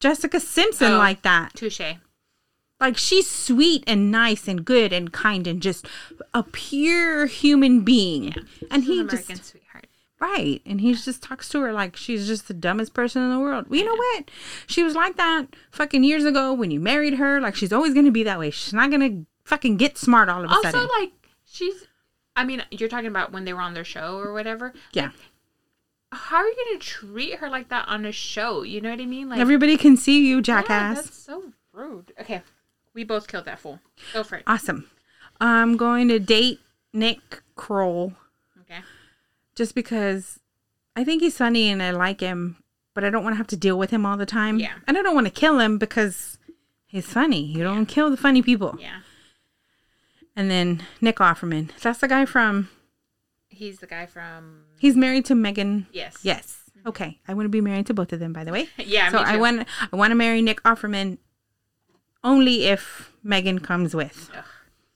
[0.00, 0.98] Jessica Simpson Oh.
[0.98, 1.54] like that.
[1.54, 1.80] Touche.
[2.80, 5.86] Like she's sweet and nice and good and kind and just
[6.32, 8.34] a pure human being.
[8.70, 9.86] And She's he an American just sweetheart.
[10.20, 13.40] right, and he just talks to her like she's just the dumbest person in the
[13.40, 13.66] world.
[13.68, 14.30] Well, you know what?
[14.68, 17.40] She was like that fucking years ago when you married her.
[17.40, 18.50] Like she's always gonna be that way.
[18.50, 20.80] She's not gonna fucking get smart all of a Also, sudden.
[20.82, 21.12] Also, like
[21.44, 21.84] she's.
[22.36, 24.72] I mean, you're talking about when they were on their show or whatever.
[24.92, 25.10] yeah,
[26.10, 28.62] How are you gonna treat her like that on a show?
[28.62, 29.28] You know what I mean?
[29.28, 30.96] Like everybody can see you, yeah, jackass.
[31.02, 32.12] that's so rude.
[32.20, 32.42] Okay,
[32.94, 33.80] we both killed that fool.
[34.12, 34.44] Go for it.
[34.46, 34.90] Awesome.
[35.40, 36.60] I'm going to date
[36.92, 38.14] Nick Kroll
[38.62, 38.80] Okay.
[39.54, 40.40] just because
[40.96, 42.56] I think he's funny and I like him,
[42.94, 44.58] but I don't want to have to deal with him all the time.
[44.58, 44.72] Yeah.
[44.88, 46.38] And I don't want to kill him because
[46.86, 47.40] he's funny.
[47.44, 48.76] You don't kill the funny people.
[48.80, 49.00] Yeah.
[50.34, 51.70] And then Nick Offerman.
[51.80, 52.68] That's the guy from,
[53.48, 54.64] He's the guy from.
[54.78, 55.86] He's married to Megan.
[55.92, 56.18] Yes.
[56.22, 56.62] Yes.
[56.78, 56.88] Mm-hmm.
[56.88, 57.18] Okay.
[57.28, 58.68] I want to be married to both of them, by the way.
[58.78, 59.10] Yeah.
[59.10, 61.18] so I want I want to marry Nick Offerman
[62.24, 64.30] only if Megan comes with.
[64.36, 64.44] Ugh.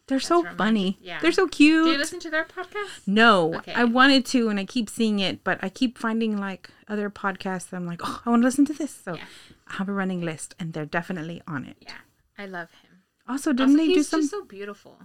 [0.09, 0.59] They're so romantic.
[0.59, 0.99] funny.
[1.01, 1.21] Yeah.
[1.21, 1.85] They're so cute.
[1.85, 3.07] Do you listen to their podcast?
[3.07, 3.73] No, Okay.
[3.73, 7.71] I wanted to, and I keep seeing it, but I keep finding like other podcasts.
[7.71, 8.91] That I'm like, oh, I want to listen to this.
[8.93, 9.25] So Yeah.
[9.69, 11.77] I have a running list, and they're definitely on it.
[11.81, 11.93] Yeah.
[12.37, 12.91] I love him.
[13.29, 14.99] Also, didn't Also, they do he's some just so beautiful.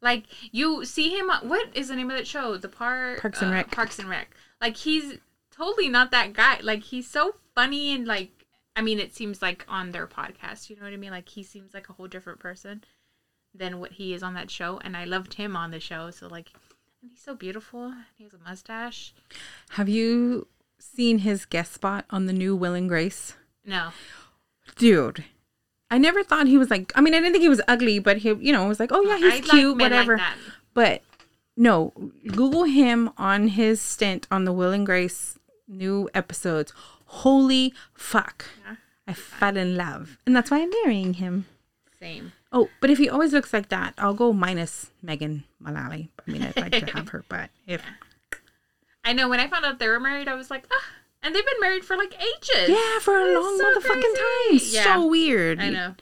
[0.00, 1.30] Like you see him.
[1.30, 2.56] on- What is the name of that show?
[2.56, 3.70] The part Parks and uh, Rec.
[3.70, 4.30] Parks and Rec.
[4.60, 5.18] Like he's
[5.50, 6.58] totally not that guy.
[6.62, 8.30] Like he's so funny and like.
[8.76, 10.70] I mean, it seems like on their podcast.
[10.70, 11.10] You know what I mean?
[11.10, 12.84] Like he seems like a whole different person
[13.52, 14.78] than what he is on that show.
[14.84, 16.12] And I loved him on the show.
[16.12, 16.52] So like,
[17.02, 17.92] and he's so beautiful.
[18.16, 19.12] He has a mustache.
[19.70, 20.46] Have you
[20.78, 23.34] seen his guest spot on the new Will and Grace?
[23.64, 23.88] No.
[24.76, 25.24] Dude,
[25.90, 26.92] I never thought he was like.
[26.94, 29.02] I mean, I didn't think he was ugly, but he, you know, was like, oh
[29.02, 30.16] yeah, he's I cute, like whatever.
[30.16, 30.36] that.
[30.74, 31.02] But
[31.56, 31.92] no,
[32.26, 36.72] Google him on his stint on the Will and Grace new episodes.
[37.06, 38.44] Holy fuck.
[38.66, 38.76] Yeah.
[39.06, 40.18] I fell in love.
[40.26, 41.46] And that's why I'm marrying him.
[41.98, 42.32] Same.
[42.52, 46.10] Oh, but if he always looks like that, I'll go minus Megan Mullally.
[46.26, 47.82] I mean, I'd like to have her, but if.
[49.04, 50.84] I know when I found out they were married, I was like, ah.
[51.22, 52.68] And they've been married for like ages.
[52.68, 54.14] Yeah, for a long so motherfucking
[54.48, 54.76] crazy.
[54.76, 54.84] time.
[54.84, 54.94] Yeah.
[54.94, 55.60] So weird.
[55.60, 55.94] I know.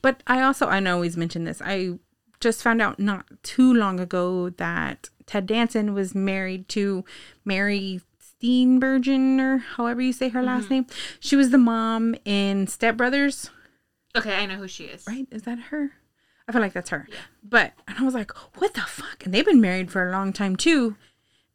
[0.00, 1.60] But I also, I know always mentioned this.
[1.62, 1.98] I
[2.40, 7.04] just found out not too long ago that Ted Danson was married to
[7.44, 8.00] Mary
[8.42, 10.48] Steenburgen, or however you say her mm-hmm.
[10.48, 10.86] last name.
[11.20, 13.50] She was the mom in Step Brothers,
[14.16, 15.04] Okay, I know who she is.
[15.08, 15.26] right?
[15.30, 15.92] Is that her?
[16.46, 17.06] I feel like that's her.
[17.10, 17.16] Yeah.
[17.42, 19.24] But, and I was like, what the fuck?
[19.24, 20.96] And they've been married for a long time too.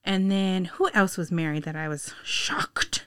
[0.04, 3.06] And then who else was married that I was shocked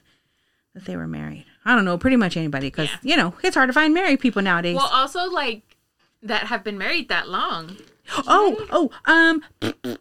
[0.73, 1.45] that they were married?
[1.65, 2.97] I don't know, pretty much anybody because, Yeah.
[3.11, 4.75] you know, it's hard to find married people nowadays.
[4.75, 5.77] Well, also like
[6.21, 7.77] that have been married that long.
[8.27, 9.43] Oh, oh, um,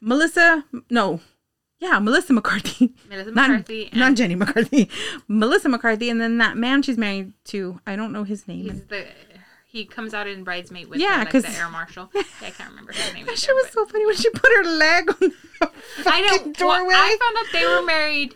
[0.00, 1.20] Melissa, no,
[1.78, 2.92] yeah, Melissa McCarthy.
[3.08, 4.90] Melissa Not, McCarthy and not Jenny McCarthy.
[5.28, 8.62] Melissa McCarthy, and then that man she's married to, I don't know his name.
[8.64, 9.06] he's the
[9.74, 12.08] he comes out in Bridesmaid with Yeah, yeah, like the air marshal.
[12.14, 13.26] Yeah, I can't remember his name.
[13.26, 15.32] That shit was but- so funny when she put her leg on the
[16.06, 16.28] I know.
[16.28, 16.94] fucking Well, doorway.
[16.96, 18.34] I found out they were married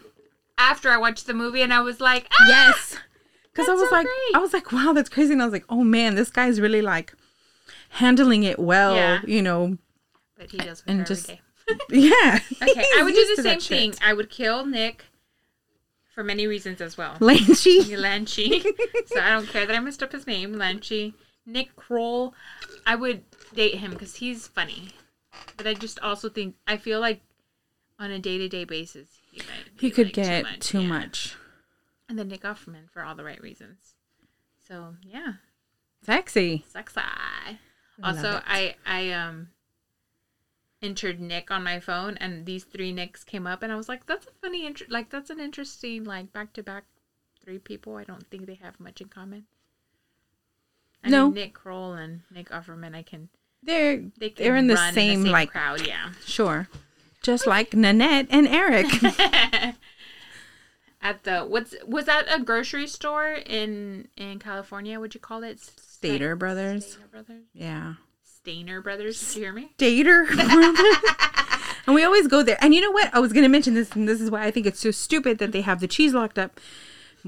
[0.59, 2.45] after I watched the movie, and I was like, ah!
[2.49, 2.97] yes,
[3.53, 4.35] because I was so like, great.
[4.35, 6.83] I was like, wow, that's crazy, and I was like, oh man, this guy's really
[6.83, 7.15] like
[7.91, 9.21] handling it well, Yeah.
[9.27, 9.79] you know.
[10.37, 11.41] But he does And just- every day.
[11.91, 12.41] Yeah.
[12.63, 13.79] Okay, I would do the same shit.
[13.79, 13.95] thing.
[14.05, 15.05] I would kill Nick
[16.15, 17.15] for many reasons as well.
[17.21, 17.83] Lanchy.
[17.97, 18.63] Lanchi.
[19.07, 21.13] so I don't care that I messed up his name, Lanchi.
[21.49, 22.35] Nick Kroll.
[22.87, 23.23] I would
[23.55, 24.91] date him because he's funny.
[25.57, 27.21] But I just also think I feel like
[27.99, 30.89] on a day to day basis he might He could like, get too yeah.
[30.89, 31.37] much.
[32.09, 33.95] And then Nick Offerman for all the right reasons.
[34.67, 35.35] So yeah,
[36.05, 36.65] Sexy.
[36.69, 37.01] sexy.
[38.03, 38.41] Also.
[38.47, 39.49] I I um
[40.81, 44.07] entered Nick on my phone, and these three Nicks came up, and I was like,
[44.07, 46.85] "That's a funny, inter- like that's an interesting, like back to back
[47.43, 47.97] three people.
[47.97, 49.47] I don't think they have much in common."
[51.05, 51.27] I No.
[51.27, 53.29] mean, Nick Kroll and Nick Offerman, I can
[53.63, 56.11] They're they can they're in the run same, like crowd, yeah.
[56.25, 56.69] sure,
[57.23, 58.87] just like Nanette and Eric.
[61.01, 64.99] At the what's was that a grocery store in in California?
[64.99, 66.87] Would you call it Stater Brothers.
[66.93, 67.43] Stater Brothers.
[67.53, 67.95] yeah,
[68.25, 69.21] Stainer Brothers.
[69.21, 69.71] Did you hear me?
[69.79, 70.29] Dater.
[71.87, 72.59] and we always go there.
[72.61, 73.15] And you know what?
[73.15, 75.53] I was gonna mention this, and this is why I think it's so stupid that
[75.53, 76.59] they have the cheese locked up.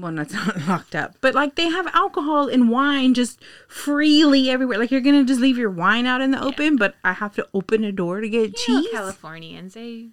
[0.01, 4.77] Well, that's not locked up, but like they have alcohol and wine just freely everywhere.
[4.79, 7.47] Like you're gonna just leave your wine out in the open, but I have to
[7.53, 8.91] open a door to get You know, cheese.
[8.91, 10.09] Californians, they,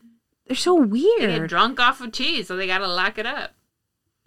[0.46, 1.20] They're so weird.
[1.22, 3.54] they get drunk off of cheese, so they gotta lock it up.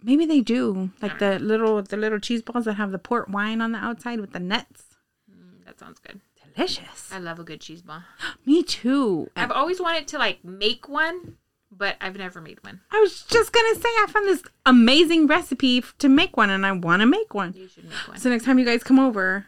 [0.02, 0.90] Maybe they do.
[1.00, 4.20] Like the little the little cheese balls that have the port wine on the outside
[4.20, 4.84] with the nuts.
[5.30, 6.20] Mm, that sounds good.
[6.56, 7.10] Delicious.
[7.12, 8.02] I love a good cheese ball.
[8.44, 9.30] Me too.
[9.36, 11.36] I've always wanted to like make one,
[11.74, 12.80] but I've never made one.
[12.92, 16.72] I was just gonna say I found this amazing recipe to make one, and I
[16.72, 17.54] want to make one.
[17.56, 18.18] You should make one.
[18.18, 19.46] So next time you guys come over,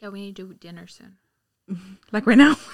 [0.00, 1.16] yeah, we need to do dinner soon.
[2.12, 2.56] like right now.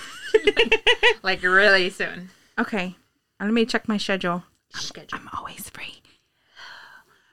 [1.23, 2.31] Like really soon.
[2.59, 2.97] okay,
[3.41, 4.45] let me check my schedule.
[4.75, 5.19] Schedule.
[5.19, 6.01] I'm always free.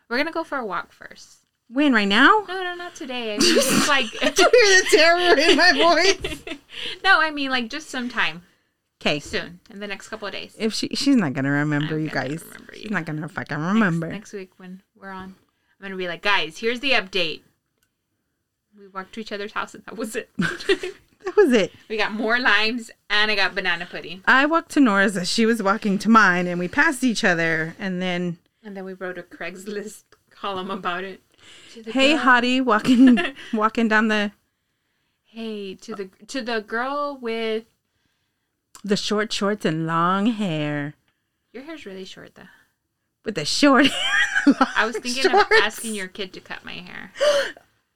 [0.10, 1.40] We're gonna go for a walk first.
[1.70, 2.44] When right now?
[2.48, 3.36] No, no, not today.
[3.36, 6.44] I mean, just like hear the terror in my voice.
[7.04, 8.44] no, I mean like just sometime
[9.02, 10.56] Okay, soon in the next couple of days.
[10.58, 12.44] if she she's not gonna remember I'm you gonna guys.
[12.44, 14.08] remember she's not gonna fucking remember.
[14.08, 15.36] Next week when we're on,
[15.80, 17.42] I'm gonna be like, guys, here's the update.
[18.78, 20.30] We walked to each other's house and that was it.
[21.26, 21.74] That was it.
[21.90, 24.24] we got more limes and I got banana pudding.
[24.26, 27.76] I walked to Nora's as she was walking to mine, and we passed each other,
[27.78, 31.22] and then And then we wrote a Craigslist column about it.
[31.84, 33.18] The hey, hottie, walking
[33.54, 34.32] walking down the
[35.26, 37.66] Hey, to the to the girl with
[38.84, 40.94] the short shorts and long hair
[41.54, 42.44] your hair's really short though.
[43.26, 43.88] with the short
[44.46, 44.56] hair.
[44.76, 47.12] I was thinking of asking your kid to cut my hair.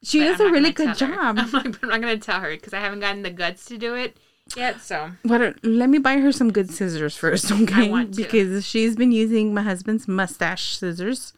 [0.04, 1.12] She but does I'm a really good job.
[1.40, 3.78] I'm like, but I'm not gonna tell her because I haven't gotten the guts to
[3.78, 4.18] do it
[4.56, 4.82] yet.
[4.82, 5.42] So What?
[5.42, 7.88] are- Let me buy her some good scissors first, okay?
[7.90, 8.24] want to.
[8.24, 11.34] Because she's been using my husband's mustache scissors.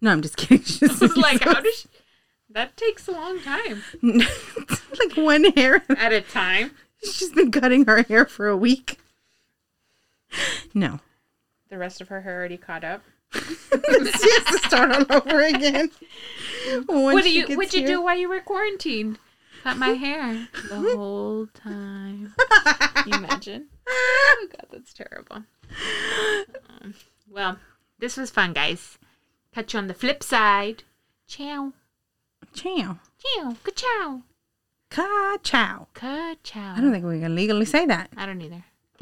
[0.00, 0.62] No, I'm just kidding.
[0.64, 1.88] She I was just like, how does she...
[2.50, 5.82] that takes a long time like one hair.
[5.90, 6.70] at a time?
[7.04, 8.98] She's been cutting her hair for a week.
[10.74, 11.00] No,
[11.70, 13.02] The rest of her hair already caught up.
[13.32, 15.90] she has to start all over again.
[16.86, 17.56] what do you?
[17.56, 19.18] What'd you do while you were quarantined?
[19.62, 22.34] Cut my hair the whole time.
[22.94, 23.66] Can you imagine?
[23.88, 25.42] Oh God, that's terrible.
[26.68, 26.94] Um,
[27.28, 27.58] well,
[27.98, 28.98] this was fun, guys.
[29.52, 30.84] Catch you on the flip side.
[31.26, 31.72] Ciao.
[32.54, 32.98] Chow.
[33.18, 33.56] Ciao.
[33.64, 34.22] Ka-chow.
[34.22, 34.22] Ka
[34.90, 35.86] chow.
[35.94, 36.74] Ka-chow.
[36.76, 38.10] I don't think we can legally say that.
[38.16, 38.64] I don't either.